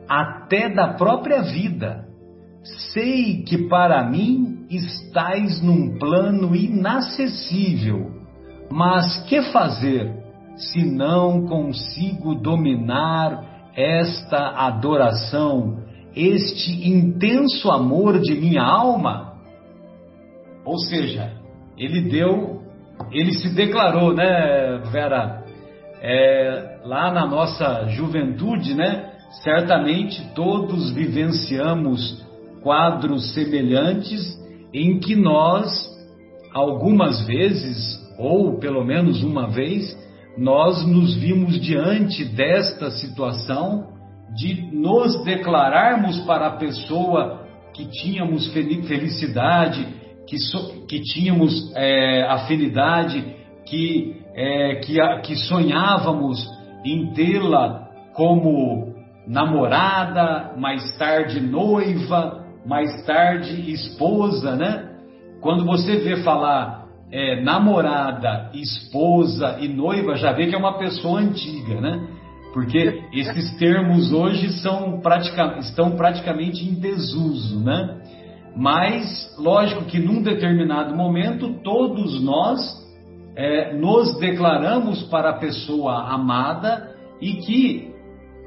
até 0.10 0.68
da 0.68 0.90
própria 0.96 1.42
vida. 1.42 2.04
Sei 2.92 3.42
que 3.44 3.70
para 3.70 4.04
mim 4.04 4.66
estais 4.70 5.62
num 5.62 5.98
plano 5.98 6.54
inacessível, 6.54 8.12
mas 8.70 9.24
que 9.24 9.42
fazer? 9.54 10.26
se 10.58 10.86
não 10.86 11.46
consigo 11.46 12.34
dominar 12.36 13.55
esta 13.76 14.50
adoração, 14.68 15.84
este 16.16 16.88
intenso 16.88 17.70
amor 17.70 18.20
de 18.20 18.36
minha 18.36 18.64
alma? 18.64 19.36
Ou 20.64 20.78
seja, 20.80 21.34
ele 21.78 22.02
deu, 22.02 22.62
ele 23.12 23.34
se 23.34 23.54
declarou, 23.54 24.14
né, 24.14 24.82
Vera? 24.92 25.44
É, 26.02 26.80
lá 26.86 27.12
na 27.12 27.26
nossa 27.26 27.88
juventude, 27.90 28.74
né? 28.74 29.12
Certamente 29.44 30.24
todos 30.34 30.92
vivenciamos 30.92 32.26
quadros 32.62 33.34
semelhantes 33.34 34.40
em 34.74 35.00
que 35.00 35.16
nós, 35.16 35.70
algumas 36.54 37.26
vezes, 37.26 38.00
ou 38.18 38.58
pelo 38.60 38.84
menos 38.84 39.24
uma 39.24 39.48
vez, 39.48 39.96
nós 40.38 40.86
nos 40.86 41.16
vimos 41.16 41.60
diante 41.60 42.26
desta 42.26 42.92
situação 42.92 43.94
de 44.36 44.70
nos 44.74 45.24
declararmos 45.24 46.20
para 46.22 46.48
a 46.48 46.58
pessoa 46.58 47.46
que 47.74 47.86
tínhamos 47.86 48.48
felicidade, 48.54 49.88
que, 50.28 50.38
so, 50.38 50.86
que 50.88 51.02
tínhamos 51.02 51.72
é, 51.76 52.24
afinidade, 52.24 53.36
que, 53.66 54.22
é, 54.34 54.76
que, 54.76 54.98
que 55.24 55.36
sonhávamos 55.36 56.46
em 56.84 57.14
tê-la 57.14 57.88
como 58.14 58.94
namorada, 59.28 60.54
mais 60.58 60.98
tarde 60.98 61.40
noiva, 61.40 62.46
mais 62.66 63.06
tarde 63.06 63.72
esposa, 63.72 64.56
né? 64.56 64.90
Quando 65.42 65.66
você 65.66 65.98
vê 65.98 66.18
falar 66.18 66.85
é, 67.12 67.42
namorada, 67.42 68.52
esposa 68.54 69.58
e 69.60 69.68
noiva, 69.68 70.16
já 70.16 70.32
vê 70.32 70.48
que 70.48 70.56
é 70.56 70.58
uma 70.58 70.78
pessoa 70.78 71.20
antiga, 71.20 71.80
né? 71.80 72.08
Porque 72.54 73.04
esses 73.14 73.58
termos 73.58 74.14
hoje 74.14 74.52
são 74.62 75.00
pratica, 75.02 75.58
estão 75.60 75.92
praticamente 75.92 76.68
em 76.68 76.74
desuso, 76.74 77.60
né? 77.60 78.02
Mas, 78.56 79.36
lógico 79.38 79.84
que 79.86 80.00
num 80.00 80.22
determinado 80.22 80.96
momento, 80.96 81.60
todos 81.62 82.24
nós 82.24 82.60
é, 83.36 83.74
nos 83.74 84.18
declaramos 84.18 85.04
para 85.04 85.32
a 85.32 85.38
pessoa 85.38 86.10
amada 86.10 86.96
e 87.22 87.34
que 87.34 87.94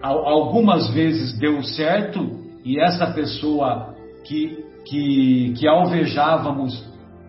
algumas 0.01 0.89
vezes 0.95 1.39
deu 1.39 1.63
certo 1.63 2.39
e 2.65 2.81
essa 2.81 3.09
pessoa 3.13 3.95
que, 4.25 4.65
que, 4.87 5.55
que 5.59 5.67
alvejávamos 5.67 6.83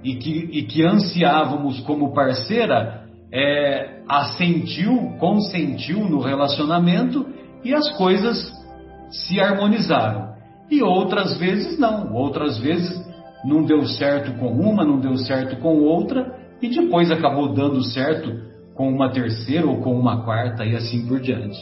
e 0.04 0.16
que, 0.16 0.50
e 0.52 0.64
que 0.64 0.84
ansiávamos 0.84 1.80
como 1.82 2.14
parceira 2.14 3.06
é, 3.32 4.02
assentiu, 4.08 5.16
consentiu 5.20 6.00
no 6.10 6.20
relacionamento 6.20 7.26
e 7.64 7.74
as 7.74 7.90
coisas 7.98 8.52
se 9.10 9.40
harmonizaram. 9.40 10.30
E 10.70 10.82
outras 10.82 11.38
vezes 11.38 11.78
não, 11.80 12.14
outras 12.14 12.58
vezes 12.60 12.98
não 13.44 13.64
deu 13.64 13.86
certo 13.86 14.38
com 14.40 14.48
uma, 14.48 14.86
não 14.86 15.00
deu 15.00 15.18
certo 15.18 15.58
com 15.58 15.80
outra 15.80 16.36
e 16.62 16.70
depois 16.70 17.12
acabou 17.12 17.54
dando 17.54 17.84
certo 17.84 18.50
com 18.76 18.90
uma 18.90 19.10
terceira 19.10 19.68
ou 19.68 19.82
com 19.82 19.98
uma 19.98 20.24
quarta 20.24 20.66
e 20.66 20.76
assim 20.76 21.06
por 21.08 21.20
diante. 21.20 21.58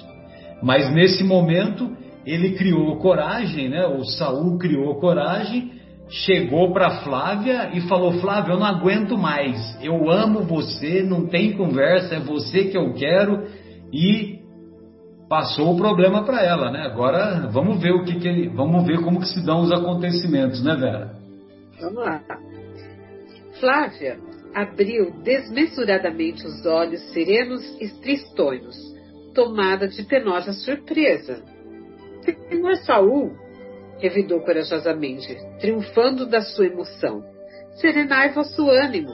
Mas 0.61 0.91
nesse 0.93 1.23
momento 1.23 1.95
ele 2.25 2.51
criou 2.55 2.97
coragem, 2.97 3.69
né? 3.69 3.87
O 3.87 4.03
Saul 4.03 4.57
criou 4.57 4.95
coragem, 4.95 5.71
chegou 6.09 6.73
para 6.73 7.01
Flávia 7.01 7.71
e 7.73 7.81
falou: 7.81 8.13
Flávia, 8.19 8.53
eu 8.53 8.59
não 8.59 8.65
aguento 8.65 9.17
mais. 9.17 9.77
Eu 9.81 10.09
amo 10.09 10.43
você, 10.43 11.03
não 11.03 11.27
tem 11.27 11.55
conversa, 11.55 12.15
é 12.15 12.19
você 12.19 12.65
que 12.65 12.77
eu 12.77 12.93
quero 12.93 13.47
e 13.91 14.39
passou 15.29 15.73
o 15.73 15.77
problema 15.77 16.23
para 16.23 16.41
ela, 16.41 16.71
né? 16.71 16.81
Agora 16.81 17.47
vamos 17.51 17.81
ver 17.81 17.91
o 17.91 18.03
que, 18.03 18.19
que 18.19 18.27
ele, 18.27 18.49
vamos 18.49 18.85
ver 18.85 19.01
como 19.01 19.19
que 19.19 19.27
se 19.27 19.45
dão 19.45 19.61
os 19.61 19.71
acontecimentos, 19.71 20.63
né, 20.63 20.75
Vera? 20.75 21.15
Vamos 21.79 22.03
lá. 22.03 22.21
Flávia 23.59 24.17
abriu 24.53 25.11
desmesuradamente 25.23 26.45
os 26.45 26.65
olhos 26.65 27.01
serenos 27.11 27.61
e 27.81 27.89
tristonhos 28.01 28.75
tomada 29.33 29.87
de 29.87 30.01
penosa 30.03 30.51
surpresa. 30.51 31.43
Senhor 32.49 32.75
Saul, 32.77 33.35
revidou 33.99 34.41
corajosamente, 34.41 35.37
triunfando 35.59 36.25
da 36.25 36.41
sua 36.41 36.67
emoção, 36.67 37.23
serenai 37.75 38.33
vosso 38.33 38.69
ânimo. 38.69 39.13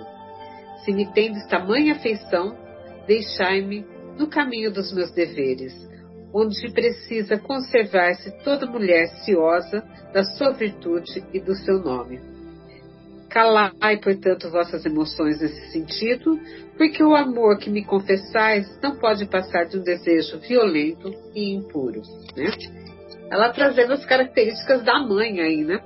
Se 0.83 0.91
me 0.91 1.11
tendes 1.13 1.47
tamanha 1.47 1.93
afeição, 1.93 2.57
deixai-me 3.07 3.85
no 4.17 4.27
caminho 4.27 4.71
dos 4.71 4.93
meus 4.93 5.11
deveres, 5.11 5.73
onde 6.33 6.71
precisa 6.73 7.37
conservar-se 7.37 8.31
toda 8.43 8.65
mulher 8.65 9.07
ciosa 9.23 9.83
da 10.13 10.23
sua 10.23 10.51
virtude 10.51 11.23
e 11.33 11.39
do 11.39 11.55
seu 11.55 11.79
nome. 11.79 12.19
Calai, 13.29 13.97
portanto, 13.99 14.51
vossas 14.51 14.85
emoções 14.85 15.41
nesse 15.41 15.71
sentido, 15.71 16.39
porque 16.77 17.03
o 17.03 17.15
amor 17.15 17.57
que 17.57 17.67
me 17.67 17.83
confessais 17.83 18.79
não 18.79 18.95
pode 18.97 19.25
passar 19.25 19.63
de 19.63 19.79
um 19.79 19.81
desejo 19.81 20.37
violento 20.37 21.11
e 21.33 21.51
impuro. 21.51 22.01
Né? 22.37 22.51
Ela 23.33 23.49
trazendo 23.49 23.93
as 23.93 24.05
características 24.05 24.83
da 24.83 24.99
mãe 24.99 25.39
aí, 25.39 25.63
né? 25.63 25.79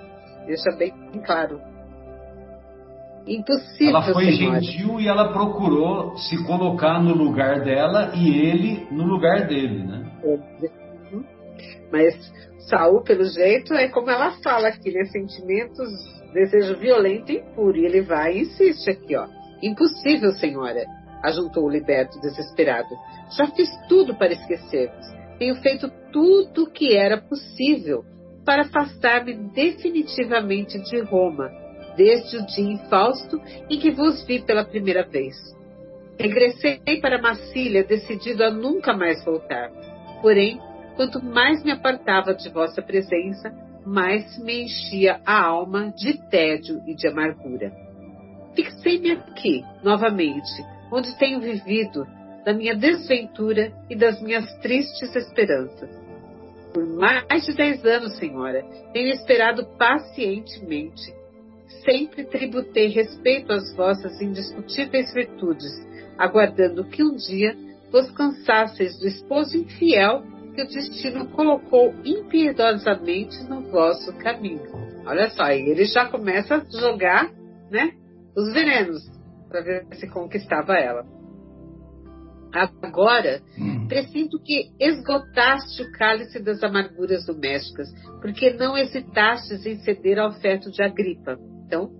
Deixa 0.45 0.69
bem 0.77 0.91
claro. 1.25 1.61
Impossível. 3.25 3.95
Ela 3.95 4.13
foi 4.13 4.31
senhora. 4.33 4.61
gentil 4.61 4.99
e 4.99 5.07
ela 5.07 5.31
procurou 5.31 6.17
se 6.17 6.43
colocar 6.43 7.01
no 7.01 7.13
lugar 7.13 7.61
dela 7.61 8.11
e 8.13 8.37
ele 8.37 8.85
no 8.91 9.05
lugar 9.05 9.47
dele, 9.47 9.81
né? 9.81 10.11
Mas 11.89 12.15
Saul, 12.69 13.01
pelo 13.01 13.23
jeito, 13.23 13.73
é 13.73 13.87
como 13.87 14.09
ela 14.09 14.31
fala 14.43 14.67
aqui, 14.67 14.91
né? 14.91 15.05
Sentimentos 15.05 15.89
desejo 16.33 16.75
violento 16.75 17.31
e 17.31 17.37
impuro. 17.37 17.77
E 17.77 17.85
ele 17.85 18.01
vai 18.01 18.33
e 18.33 18.41
insiste 18.41 18.89
aqui, 18.89 19.15
ó. 19.15 19.25
Impossível, 19.63 20.33
senhora, 20.33 20.83
ajuntou 21.23 21.63
o 21.63 21.69
liberto 21.69 22.19
desesperado. 22.19 22.89
Já 23.37 23.47
fiz 23.47 23.69
tudo 23.87 24.13
para 24.15 24.33
esquecer-vos. 24.33 25.07
Tenho 25.39 25.55
feito 25.61 25.89
tudo 26.17 26.63
o 26.63 26.71
que 26.71 26.97
era 26.97 27.21
possível 27.21 28.03
para 28.43 28.63
afastar-me 28.63 29.35
definitivamente 29.53 30.79
de 30.79 30.99
Roma, 31.01 31.51
desde 31.95 32.37
o 32.37 32.45
dia 32.47 32.73
infausto 32.73 33.39
em 33.69 33.77
que 33.77 33.91
vos 33.91 34.25
vi 34.25 34.41
pela 34.41 34.65
primeira 34.65 35.03
vez. 35.03 35.35
Regressei 36.19 36.99
para 36.99 37.21
Massília 37.21 37.83
decidido 37.83 38.43
a 38.43 38.49
nunca 38.49 38.97
mais 38.97 39.23
voltar. 39.23 39.69
Porém, 40.19 40.59
quanto 40.95 41.23
mais 41.23 41.63
me 41.63 41.69
apartava 41.69 42.33
de 42.33 42.49
vossa 42.49 42.81
presença, 42.81 43.53
mais 43.85 44.39
me 44.39 44.63
enchia 44.63 45.21
a 45.23 45.39
alma 45.39 45.93
de 45.95 46.17
tédio 46.31 46.81
e 46.87 46.95
de 46.95 47.07
amargura. 47.07 47.71
Fixei-me 48.55 49.11
aqui, 49.11 49.63
novamente, 49.83 50.65
onde 50.91 51.15
tenho 51.19 51.39
vivido 51.39 52.07
da 52.43 52.53
minha 52.53 52.75
desventura 52.75 53.71
e 53.87 53.95
das 53.95 54.19
minhas 54.19 54.51
tristes 54.61 55.15
esperanças. 55.15 56.06
Por 56.73 56.85
mais 56.85 57.45
de 57.45 57.53
dez 57.55 57.83
anos, 57.85 58.17
senhora, 58.17 58.63
tenho 58.93 59.09
esperado 59.09 59.65
pacientemente. 59.77 61.13
Sempre 61.83 62.25
tributei 62.25 62.87
respeito 62.87 63.51
às 63.51 63.75
vossas 63.75 64.21
indiscutíveis 64.21 65.13
virtudes, 65.13 65.73
aguardando 66.17 66.85
que 66.85 67.03
um 67.03 67.15
dia 67.15 67.55
vos 67.91 68.09
cansasseis 68.11 68.97
do 68.99 69.07
esposo 69.07 69.57
infiel 69.57 70.23
que 70.53 70.63
o 70.63 70.67
destino 70.67 71.27
colocou 71.27 71.93
impiedosamente 72.03 73.43
no 73.43 73.61
vosso 73.69 74.11
caminho. 74.17 74.87
Olha 75.05 75.29
só, 75.29 75.49
ele 75.49 75.85
já 75.85 76.09
começa 76.09 76.55
a 76.55 76.79
jogar, 76.79 77.31
né, 77.69 77.93
os 78.35 78.51
venenos 78.53 79.03
para 79.47 79.61
ver 79.61 79.85
se 79.93 80.07
conquistava 80.07 80.73
ela. 80.73 81.05
Agora, 82.81 83.41
hum. 83.57 83.76
Presinto 83.87 84.39
que 84.39 84.71
esgotaste 84.79 85.81
o 85.81 85.91
cálice 85.93 86.39
das 86.39 86.61
amarguras 86.63 87.25
domésticas, 87.25 87.87
porque 88.21 88.53
não 88.53 88.77
hesitastes 88.77 89.65
em 89.65 89.79
ceder 89.79 90.19
ao 90.19 90.33
feto 90.33 90.69
de 90.71 90.83
Agripa. 90.83 91.37
Então, 91.65 91.91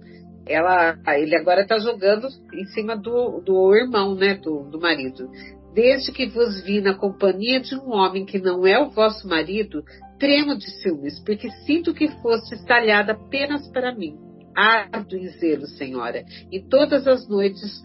ela, 0.45 0.97
ele 1.17 1.35
agora 1.35 1.61
está 1.61 1.77
jogando 1.79 2.27
em 2.53 2.65
cima 2.67 2.95
do, 2.95 3.41
do 3.41 3.75
irmão, 3.75 4.15
né, 4.15 4.35
do, 4.35 4.63
do 4.69 4.79
marido. 4.79 5.29
Desde 5.73 6.11
que 6.11 6.27
vos 6.27 6.63
vi 6.63 6.81
na 6.81 6.95
companhia 6.95 7.59
de 7.59 7.75
um 7.75 7.91
homem 7.91 8.25
que 8.25 8.39
não 8.39 8.65
é 8.65 8.79
o 8.79 8.89
vosso 8.89 9.27
marido, 9.27 9.83
tremo 10.17 10.57
de 10.57 10.69
ciúmes, 10.81 11.19
porque 11.23 11.49
sinto 11.65 11.93
que 11.93 12.07
foste 12.21 12.65
talhada 12.65 13.13
apenas 13.13 13.67
para 13.69 13.93
mim. 13.93 14.17
Ardo 14.55 15.15
em 15.15 15.27
zelo, 15.37 15.67
senhora, 15.67 16.23
e 16.51 16.59
todas 16.59 17.05
as 17.05 17.27
noites 17.27 17.83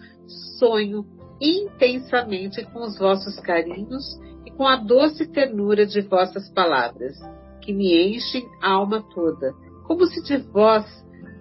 sonho 0.59 1.05
intensamente 1.43 2.65
com 2.67 2.81
os 2.81 2.97
vossos 2.99 3.39
carinhos 3.41 4.05
e 4.47 4.51
com 4.53 4.67
a 4.67 4.77
doce 4.77 5.27
ternura 5.27 5.85
de 5.85 6.01
vossas 6.03 6.49
palavras, 6.53 7.17
que 7.61 7.73
me 7.73 8.15
enchem 8.15 8.49
a 8.63 8.71
alma 8.71 9.05
toda, 9.15 9.53
como 9.87 10.07
se 10.07 10.23
de 10.23 10.37
vós 10.51 10.87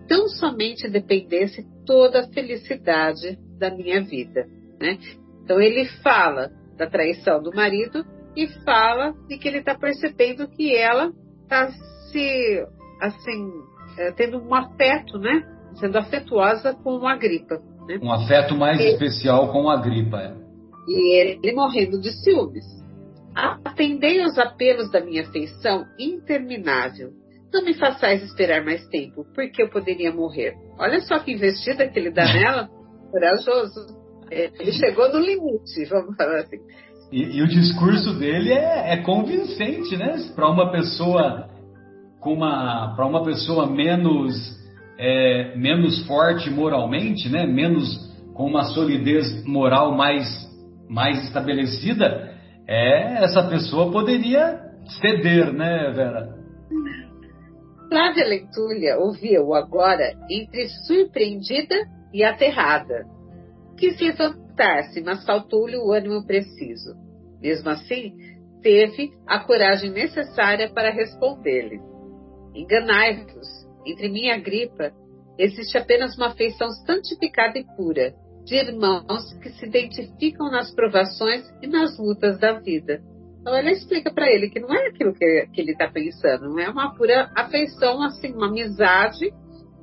tão 0.07 0.27
somente 0.27 0.89
dependesse 0.89 1.63
toda 1.85 2.21
a 2.21 2.27
felicidade 2.29 3.37
da 3.57 3.69
minha 3.69 4.01
vida. 4.01 4.45
Né? 4.79 4.97
Então 5.43 5.61
ele 5.61 5.85
fala 6.03 6.51
da 6.77 6.89
traição 6.89 7.41
do 7.41 7.53
marido 7.53 8.03
e 8.35 8.47
fala 8.63 9.13
de 9.27 9.37
que 9.37 9.47
ele 9.47 9.59
está 9.59 9.75
percebendo 9.75 10.47
que 10.47 10.75
ela 10.75 11.11
está 11.43 11.69
se 12.11 12.65
assim 12.99 13.51
é, 13.97 14.11
tendo 14.11 14.41
um 14.41 14.53
afeto, 14.53 15.17
né? 15.19 15.43
Sendo 15.75 15.97
afetuosa 15.97 16.73
com 16.73 17.07
a 17.07 17.15
gripa. 17.15 17.61
Um 18.01 18.11
afeto 18.11 18.55
mais 18.55 18.79
especial 18.79 19.51
com 19.51 19.69
a 19.69 19.77
gripa. 19.77 20.17
É. 20.17 20.33
E 20.87 21.19
ele, 21.19 21.39
ele 21.43 21.55
morrendo 21.55 21.99
de 21.99 22.11
ciúmes. 22.11 22.65
Atendei 23.33 24.21
aos 24.21 24.37
apelos 24.37 24.91
da 24.91 25.01
minha 25.01 25.23
afeição 25.23 25.85
interminável. 25.97 27.11
Não 27.53 27.63
me 27.63 27.73
façais 27.73 28.23
esperar 28.23 28.63
mais 28.63 28.85
tempo, 28.87 29.25
porque 29.33 29.61
eu 29.61 29.69
poderia 29.69 30.11
morrer. 30.11 30.53
Olha 30.77 30.99
só 31.01 31.19
que 31.19 31.33
investida 31.33 31.87
que 31.87 31.99
ele 31.99 32.11
dá 32.11 32.25
nela. 32.33 32.69
Corajoso. 33.11 33.99
Ele 34.29 34.71
chegou 34.71 35.11
no 35.11 35.19
limite, 35.19 35.85
vamos 35.89 36.15
falar 36.15 36.39
assim. 36.39 36.57
E, 37.11 37.37
e 37.37 37.41
o 37.41 37.47
discurso 37.47 38.17
dele 38.17 38.53
é, 38.53 38.93
é 38.93 38.97
convincente, 39.03 39.97
né? 39.97 40.15
Para 40.33 40.49
uma 40.49 40.71
pessoa 40.71 41.49
com 42.21 42.33
uma 42.33 42.95
para 42.95 43.05
uma 43.05 43.25
pessoa 43.25 43.67
menos 43.67 44.60
é, 45.01 45.55
menos 45.55 46.05
forte 46.05 46.47
moralmente, 46.51 47.27
né? 47.27 47.47
Menos 47.47 47.83
com 48.35 48.45
uma 48.45 48.65
solidez 48.65 49.43
moral 49.45 49.97
mais, 49.97 50.27
mais 50.87 51.23
estabelecida, 51.25 52.31
é, 52.67 53.23
essa 53.23 53.43
pessoa 53.49 53.91
poderia 53.91 54.59
ceder, 55.01 55.51
né, 55.51 55.91
Vera? 55.91 56.35
Flávia 57.89 58.25
Lentulha 58.25 58.97
ouvia-o 58.99 59.53
agora 59.55 60.13
entre 60.29 60.69
surpreendida 60.87 61.75
e 62.13 62.23
aterrada. 62.23 63.05
Quis 63.77 63.99
levantar-se, 63.99 65.01
mas 65.01 65.25
faltou-lhe 65.25 65.77
o 65.77 65.91
ânimo 65.91 66.25
preciso. 66.25 66.95
Mesmo 67.41 67.69
assim, 67.69 68.13
teve 68.61 69.11
a 69.27 69.39
coragem 69.39 69.89
necessária 69.89 70.69
para 70.69 70.91
responder-lhe. 70.91 71.81
Enganai-vos, 72.53 73.47
entre 73.85 74.09
minha 74.09 74.37
gripa 74.37 74.91
existe 75.37 75.77
apenas 75.77 76.15
uma 76.17 76.27
afeição 76.27 76.69
santificada 76.85 77.57
e 77.57 77.65
pura, 77.75 78.13
de 78.45 78.55
irmãos 78.55 79.33
que 79.41 79.49
se 79.51 79.65
identificam 79.65 80.49
nas 80.51 80.73
provações 80.73 81.43
e 81.61 81.67
nas 81.67 81.97
lutas 81.97 82.39
da 82.39 82.59
vida. 82.59 83.01
Então 83.39 83.55
ela 83.55 83.71
explica 83.71 84.13
para 84.13 84.29
ele 84.29 84.49
que 84.49 84.59
não 84.59 84.73
é 84.73 84.87
aquilo 84.87 85.13
que, 85.13 85.47
que 85.53 85.61
ele 85.61 85.71
está 85.71 85.89
pensando, 85.89 86.49
não 86.49 86.59
é 86.59 86.69
uma 86.69 86.95
pura 86.95 87.31
afeição, 87.35 88.01
assim, 88.03 88.33
uma 88.33 88.47
amizade 88.47 89.31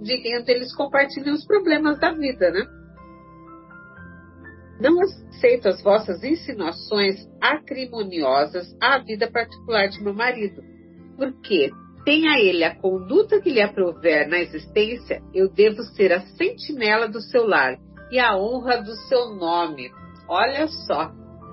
de 0.01 0.17
que 0.19 0.29
eles 0.53 0.75
compartilham 0.75 1.35
os 1.35 1.45
problemas 1.45 1.99
da 1.99 2.13
vida, 2.13 2.51
né? 2.53 2.65
Não 4.81 5.01
aceito 5.01 5.69
as 5.69 5.83
vossas 5.83 6.23
insinuações 6.23 7.17
acrimoniosas 7.41 8.77
à 8.81 8.99
vida 8.99 9.29
particular 9.29 9.89
de 9.89 10.03
meu 10.05 10.15
marido, 10.15 10.63
porque 11.17 11.71
tenha 12.05 12.39
ele 12.39 12.65
a 12.65 12.75
conduta 12.75 13.41
que 13.41 13.51
lhe 13.51 13.61
aprover 13.61 14.29
na 14.29 14.39
existência, 14.39 15.23
eu 15.35 15.49
devo 15.49 15.83
ser 15.83 16.13
a 16.13 16.21
sentinela 16.21 17.09
do 17.09 17.21
seu 17.21 17.47
lar 17.47 17.79
e 18.11 18.19
a 18.19 18.37
honra 18.37 18.83
do 18.83 18.95
seu 19.09 19.35
nome. 19.35 19.91
Olha 20.29 20.67
só, 20.69 21.13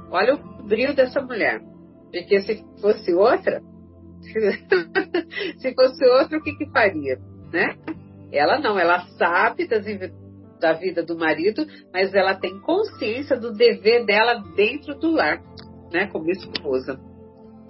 olha 0.09 0.35
o 0.35 0.63
brilho 0.63 0.95
dessa 0.95 1.21
mulher. 1.21 1.61
Porque 2.11 2.41
se 2.41 2.63
fosse 2.81 3.13
outra, 3.13 3.61
se 5.57 5.73
fosse 5.73 6.05
outra, 6.05 6.37
o 6.37 6.41
que, 6.41 6.55
que 6.55 6.69
faria? 6.71 7.17
Né? 7.51 7.75
Ela 8.31 8.59
não, 8.59 8.79
ela 8.79 9.05
sabe 9.17 9.67
das, 9.67 9.85
da 10.59 10.73
vida 10.73 11.03
do 11.03 11.17
marido, 11.17 11.65
mas 11.93 12.13
ela 12.13 12.35
tem 12.35 12.59
consciência 12.61 13.37
do 13.37 13.53
dever 13.53 14.05
dela 14.05 14.43
dentro 14.55 14.95
do 14.95 15.11
lar, 15.11 15.41
né, 15.91 16.07
como 16.07 16.29
esposa. 16.29 16.99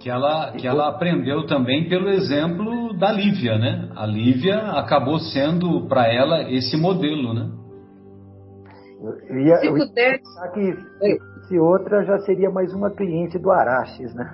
Que 0.06 0.10
ela, 0.10 0.52
que 0.52 0.68
ela 0.68 0.88
aprendeu 0.88 1.48
também 1.48 1.88
pelo 1.88 2.08
exemplo 2.08 2.96
da 2.96 3.10
Lívia, 3.10 3.58
né? 3.58 3.90
A 3.96 4.06
Lívia 4.06 4.56
acabou 4.70 5.18
sendo 5.18 5.88
para 5.88 6.06
ela 6.06 6.48
esse 6.48 6.76
modelo, 6.76 7.34
né? 7.34 7.50
Eu 9.28 9.40
ia, 9.40 9.56
se 9.56 9.66
eu 9.66 9.74
puder... 9.74 10.20
que 10.54 11.48
se 11.48 11.58
outra 11.58 12.04
já 12.04 12.20
seria 12.20 12.48
mais 12.50 12.72
uma 12.72 12.88
cliente 12.88 13.36
do 13.36 13.50
Araches, 13.50 14.14
né? 14.14 14.32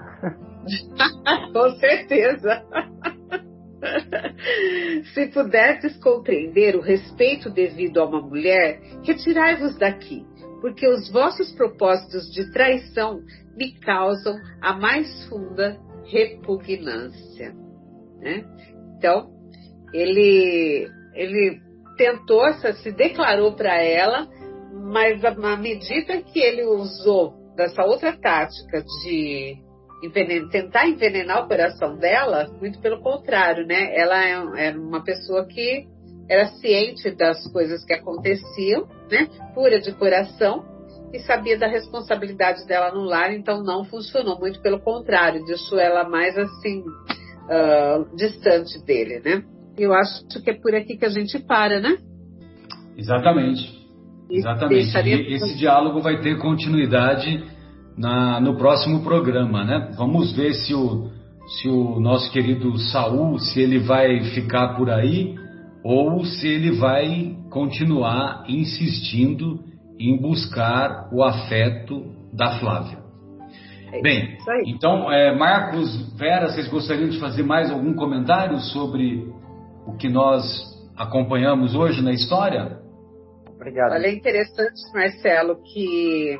Com 1.54 1.70
certeza. 1.78 2.62
Se 5.14 5.26
pudesses 5.28 5.96
compreender 6.02 6.76
o 6.76 6.82
respeito 6.82 7.48
devido 7.48 7.98
a 7.98 8.04
uma 8.04 8.20
mulher, 8.20 8.78
retirai-vos 9.02 9.78
daqui, 9.78 10.22
porque 10.60 10.86
os 10.86 11.10
vossos 11.10 11.50
propósitos 11.52 12.30
de 12.30 12.52
traição 12.52 13.22
me 13.56 13.78
causam 13.80 14.34
a 14.60 14.72
mais 14.72 15.26
funda 15.28 15.78
repugnância. 16.04 17.52
Né? 18.18 18.44
Então, 18.96 19.30
ele, 19.92 20.88
ele 21.14 21.60
tentou, 21.96 22.52
se 22.82 22.92
declarou 22.92 23.54
para 23.54 23.82
ela, 23.82 24.28
mas 24.72 25.24
à 25.24 25.56
medida 25.56 26.22
que 26.22 26.40
ele 26.40 26.64
usou 26.64 27.34
dessa 27.56 27.84
outra 27.84 28.12
tática 28.16 28.82
de 29.02 29.56
envenen 30.02 30.48
tentar 30.48 30.88
envenenar 30.88 31.44
o 31.44 31.48
coração 31.48 31.96
dela, 31.96 32.48
muito 32.60 32.80
pelo 32.80 33.00
contrário, 33.00 33.66
né? 33.66 33.94
Ela 33.96 34.24
é, 34.24 34.66
era 34.66 34.80
uma 34.80 35.04
pessoa 35.04 35.46
que 35.46 35.86
era 36.28 36.46
ciente 36.46 37.10
das 37.12 37.46
coisas 37.52 37.84
que 37.84 37.92
aconteciam, 37.92 38.88
né? 39.10 39.28
Pura 39.54 39.80
de 39.80 39.92
coração 39.92 40.71
e 41.12 41.18
sabia 41.20 41.58
da 41.58 41.66
responsabilidade 41.66 42.66
dela 42.66 42.92
no 42.92 43.02
lar, 43.02 43.32
então 43.32 43.62
não 43.62 43.84
funcionou. 43.84 44.38
Muito 44.38 44.60
pelo 44.60 44.80
contrário, 44.80 45.44
deixou 45.44 45.78
ela 45.78 46.08
mais 46.08 46.36
assim 46.38 46.80
uh, 46.80 48.16
distante 48.16 48.78
dele, 48.84 49.20
né? 49.24 49.44
Eu 49.76 49.92
acho 49.92 50.26
que 50.42 50.50
é 50.50 50.54
por 50.54 50.74
aqui 50.74 50.96
que 50.96 51.04
a 51.04 51.10
gente 51.10 51.38
para, 51.38 51.80
né? 51.80 51.98
Exatamente. 52.96 53.82
Exatamente. 54.30 54.96
E 55.06 55.34
esse 55.34 55.56
diálogo 55.56 56.00
vai 56.00 56.20
ter 56.20 56.38
continuidade 56.38 57.44
na, 57.96 58.40
no 58.40 58.56
próximo 58.56 59.02
programa, 59.02 59.64
né? 59.64 59.90
Vamos 59.96 60.32
ver 60.32 60.54
se 60.54 60.74
o, 60.74 61.10
se 61.46 61.68
o 61.68 62.00
nosso 62.00 62.30
querido 62.32 62.76
Saul, 62.78 63.38
se 63.38 63.60
ele 63.60 63.78
vai 63.78 64.22
ficar 64.34 64.76
por 64.76 64.88
aí 64.88 65.34
ou 65.84 66.24
se 66.24 66.46
ele 66.46 66.72
vai 66.72 67.36
continuar 67.50 68.44
insistindo 68.48 69.60
em 69.98 70.20
buscar 70.20 71.08
o 71.12 71.22
afeto 71.22 72.12
da 72.32 72.58
Flávia. 72.58 72.98
É 73.92 74.00
Bem, 74.00 74.38
então, 74.66 75.12
é, 75.12 75.36
Marcos, 75.36 76.16
Vera, 76.16 76.48
vocês 76.48 76.66
gostariam 76.68 77.10
de 77.10 77.20
fazer 77.20 77.42
mais 77.42 77.70
algum 77.70 77.92
comentário 77.94 78.58
sobre 78.58 79.30
o 79.86 79.96
que 79.96 80.08
nós 80.08 80.42
acompanhamos 80.96 81.74
hoje 81.74 82.02
na 82.02 82.12
história? 82.12 82.78
Obrigado. 83.54 83.92
Olha, 83.92 84.06
é 84.06 84.14
interessante, 84.14 84.80
Marcelo, 84.94 85.62
que 85.62 86.38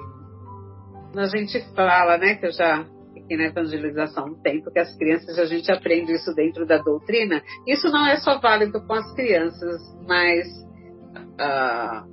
a 1.14 1.26
gente 1.26 1.61
fala, 1.74 2.16
né, 2.16 2.36
que 2.36 2.46
eu 2.46 2.53
já 2.53 2.86
aqui 3.22 3.36
na 3.36 3.44
evangelização 3.44 4.26
um 4.26 4.42
tempo, 4.42 4.70
que 4.70 4.78
as 4.78 4.94
crianças, 4.96 5.38
a 5.38 5.46
gente 5.46 5.70
aprende 5.70 6.12
isso 6.12 6.34
dentro 6.34 6.66
da 6.66 6.78
doutrina. 6.78 7.42
Isso 7.66 7.88
não 7.90 8.07
é 8.07 8.16
só 8.16 8.38
válido 8.38 8.84
com 8.86 8.94
as 8.94 9.14
crianças, 9.14 9.80
mas 10.07 10.46
uh, 11.14 12.11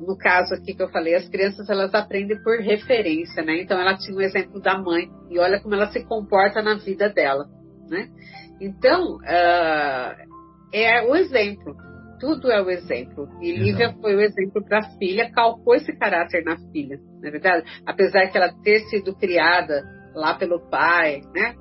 no 0.00 0.16
caso 0.16 0.54
aqui 0.54 0.74
que 0.74 0.82
eu 0.82 0.88
falei, 0.88 1.14
as 1.14 1.28
crianças 1.28 1.68
elas 1.68 1.94
aprendem 1.94 2.40
por 2.42 2.58
referência, 2.60 3.42
né? 3.42 3.62
Então 3.62 3.80
ela 3.80 3.96
tinha 3.96 4.16
um 4.16 4.20
exemplo 4.20 4.60
da 4.60 4.78
mãe 4.78 5.08
e 5.30 5.38
olha 5.38 5.60
como 5.60 5.74
ela 5.74 5.90
se 5.90 6.04
comporta 6.04 6.62
na 6.62 6.74
vida 6.76 7.08
dela, 7.08 7.46
né? 7.88 8.08
Então 8.60 9.16
uh, 9.16 10.14
é 10.72 11.02
o 11.02 11.14
exemplo 11.16 11.74
tudo 12.20 12.50
é 12.50 12.62
o 12.62 12.70
exemplo. 12.70 13.28
E 13.42 13.50
Exato. 13.50 13.64
Lívia 13.64 13.92
foi 14.00 14.16
o 14.16 14.20
exemplo 14.20 14.64
para 14.64 14.78
a 14.78 14.90
filha, 14.98 15.30
calcou 15.30 15.74
esse 15.74 15.94
caráter 15.98 16.42
na 16.42 16.56
filha, 16.72 16.98
não 17.20 17.28
é 17.28 17.30
verdade? 17.30 17.66
Apesar 17.84 18.26
que 18.28 18.38
ela 18.38 18.50
ter 18.62 18.80
sido 18.88 19.14
criada 19.14 19.82
lá 20.14 20.32
pelo 20.32 20.60
pai, 20.70 21.20
né? 21.34 21.54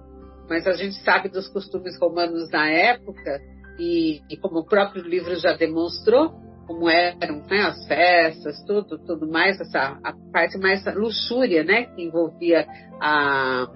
Mas 0.49 0.65
a 0.65 0.73
gente 0.73 0.95
sabe 1.03 1.27
dos 1.27 1.49
costumes 1.49 1.99
romanos 1.99 2.49
na 2.49 2.69
época, 2.69 3.41
e, 3.77 4.21
e 4.29 4.37
como 4.37 4.59
o 4.59 4.65
próprio 4.65 5.03
livro 5.03 5.35
já 5.35 5.53
demonstrou, 5.53 6.31
como 6.65 6.89
eram 6.89 7.41
né, 7.49 7.61
as 7.61 7.85
festas, 7.87 8.63
tudo, 8.65 8.97
tudo 8.97 9.27
mais, 9.27 9.59
essa 9.59 9.99
a 10.03 10.13
parte 10.31 10.57
mais 10.57 10.83
luxúria, 10.95 11.63
né, 11.63 11.83
que 11.83 12.03
envolvia 12.03 12.65
a, 13.01 13.67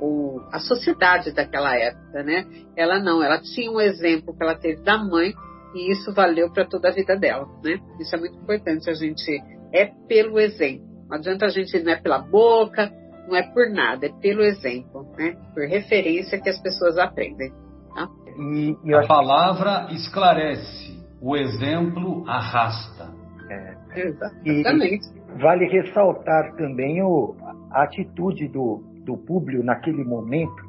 o, 0.00 0.40
a 0.52 0.58
sociedade 0.58 1.32
daquela 1.32 1.76
época, 1.76 2.22
né? 2.22 2.46
Ela 2.76 2.98
não, 2.98 3.22
ela 3.22 3.40
tinha 3.40 3.70
um 3.70 3.80
exemplo 3.80 4.34
que 4.36 4.42
ela 4.42 4.54
teve 4.54 4.82
da 4.82 4.98
mãe 4.98 5.32
e 5.74 5.92
isso 5.92 6.12
valeu 6.12 6.52
para 6.52 6.64
toda 6.64 6.88
a 6.88 6.92
vida 6.92 7.16
dela, 7.16 7.46
né? 7.64 7.78
Isso 8.00 8.14
é 8.14 8.18
muito 8.18 8.36
importante. 8.36 8.90
A 8.90 8.94
gente 8.94 9.42
é 9.72 9.86
pelo 10.08 10.38
exemplo. 10.38 10.86
Não 11.08 11.16
adianta 11.16 11.46
a 11.46 11.48
gente 11.48 11.78
não 11.82 11.92
é 11.92 11.96
pela 11.96 12.18
boca, 12.18 12.90
não 13.28 13.36
é 13.36 13.42
por 13.42 13.68
nada, 13.70 14.06
é 14.06 14.12
pelo 14.20 14.42
exemplo, 14.42 15.06
né? 15.16 15.36
Por 15.54 15.66
referência 15.66 16.40
que 16.40 16.48
as 16.48 16.60
pessoas 16.60 16.98
aprendem. 16.98 17.52
Tá? 17.94 18.08
E, 18.38 18.76
e 18.84 18.94
a 18.94 19.06
palavra 19.06 19.88
esclarece, 19.90 21.01
o 21.22 21.36
exemplo 21.36 22.28
arrasta. 22.28 23.12
É. 23.48 23.74
Exatamente. 23.94 25.06
E 25.08 25.40
vale 25.40 25.66
ressaltar 25.66 26.54
também 26.56 27.02
o, 27.02 27.36
a 27.70 27.84
atitude 27.84 28.48
do, 28.48 28.82
do 29.04 29.16
Públio 29.16 29.62
naquele 29.62 30.04
momento, 30.04 30.62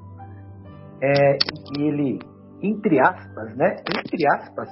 é, 1.01 1.37
que 1.37 1.81
ele, 1.81 2.19
entre 2.61 2.99
aspas, 2.99 3.55
né? 3.55 3.77
Entre 4.05 4.27
aspas, 4.35 4.69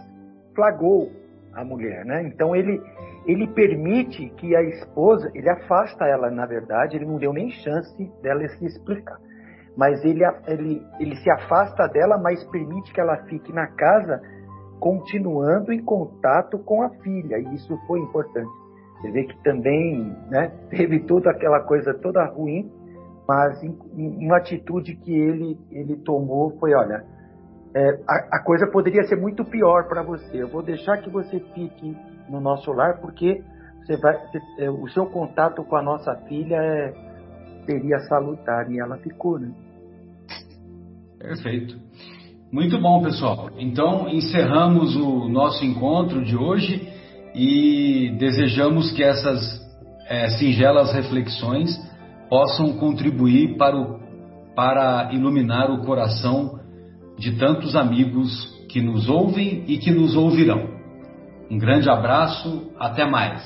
flagrou 0.55 1.09
a 1.53 1.65
mulher, 1.65 2.05
né? 2.05 2.23
Então 2.27 2.55
ele 2.55 2.79
ele 3.25 3.47
permite 3.53 4.29
que 4.37 4.55
a 4.55 4.63
esposa, 4.63 5.29
ele 5.35 5.49
afasta 5.49 6.05
ela, 6.05 6.31
na 6.31 6.45
verdade, 6.45 6.95
ele 6.95 7.05
não 7.05 7.17
deu 7.17 7.31
nem 7.31 7.51
chance 7.51 8.11
dela 8.21 8.47
se 8.47 8.65
explicar. 8.65 9.17
Mas 9.77 10.03
ele, 10.03 10.23
ele, 10.47 10.81
ele 10.99 11.15
se 11.17 11.29
afasta 11.29 11.87
dela, 11.87 12.17
mas 12.17 12.43
permite 12.49 12.91
que 12.91 12.99
ela 12.99 13.17
fique 13.25 13.53
na 13.53 13.67
casa, 13.67 14.19
continuando 14.81 15.71
em 15.71 15.79
contato 15.79 16.57
com 16.57 16.81
a 16.81 16.89
filha, 16.89 17.37
e 17.37 17.53
isso 17.53 17.77
foi 17.85 17.99
importante. 17.99 18.49
Você 18.99 19.11
vê 19.11 19.23
que 19.25 19.43
também 19.43 20.11
né, 20.27 20.47
teve 20.71 21.01
toda 21.01 21.29
aquela 21.29 21.61
coisa 21.61 21.93
toda 21.93 22.25
ruim, 22.25 22.69
mas 23.27 23.63
em, 23.63 23.77
em 23.95 24.25
uma 24.25 24.37
atitude 24.37 24.95
que 24.95 25.13
ele, 25.13 25.55
ele 25.69 25.97
tomou 25.97 26.57
foi, 26.59 26.73
olha, 26.73 27.05
é, 27.75 27.99
a, 28.07 28.37
a, 28.37 28.43
coisa 28.43 28.65
poderia 28.67 29.03
ser 29.03 29.15
muito 29.15 29.45
pior 29.45 29.87
para 29.87 30.01
você. 30.01 30.41
Eu 30.41 30.47
vou 30.47 30.63
deixar 30.63 30.97
que 30.97 31.11
você 31.11 31.39
fique 31.53 31.95
no 32.27 32.41
nosso 32.41 32.71
lar, 32.73 32.99
porque 32.99 33.43
você 33.85 33.95
vai, 33.97 34.17
é, 34.57 34.69
o 34.69 34.87
seu 34.89 35.05
contato 35.05 35.63
com 35.63 35.75
a 35.75 35.81
nossa 35.83 36.15
filha 36.27 36.55
é, 36.55 36.93
seria 37.65 37.99
salutar. 38.09 38.69
E 38.71 38.79
ela 38.79 38.97
ficou, 38.97 39.39
né? 39.39 39.51
Perfeito. 41.19 41.79
Muito 42.51 42.77
bom, 42.81 43.01
pessoal. 43.01 43.49
Então, 43.57 44.09
encerramos 44.09 44.93
o 44.97 45.29
nosso 45.29 45.63
encontro 45.63 46.21
de 46.21 46.35
hoje 46.35 46.85
e 47.33 48.13
desejamos 48.19 48.91
que 48.91 49.01
essas 49.01 49.39
é, 50.05 50.27
singelas 50.31 50.91
reflexões 50.91 51.69
possam 52.29 52.73
contribuir 52.73 53.55
para, 53.55 53.77
o, 53.77 53.99
para 54.53 55.13
iluminar 55.13 55.71
o 55.71 55.85
coração 55.85 56.59
de 57.17 57.37
tantos 57.37 57.73
amigos 57.73 58.29
que 58.67 58.81
nos 58.81 59.07
ouvem 59.07 59.63
e 59.65 59.77
que 59.77 59.89
nos 59.89 60.13
ouvirão. 60.13 60.71
Um 61.49 61.57
grande 61.57 61.89
abraço, 61.89 62.69
até 62.77 63.05
mais. 63.05 63.41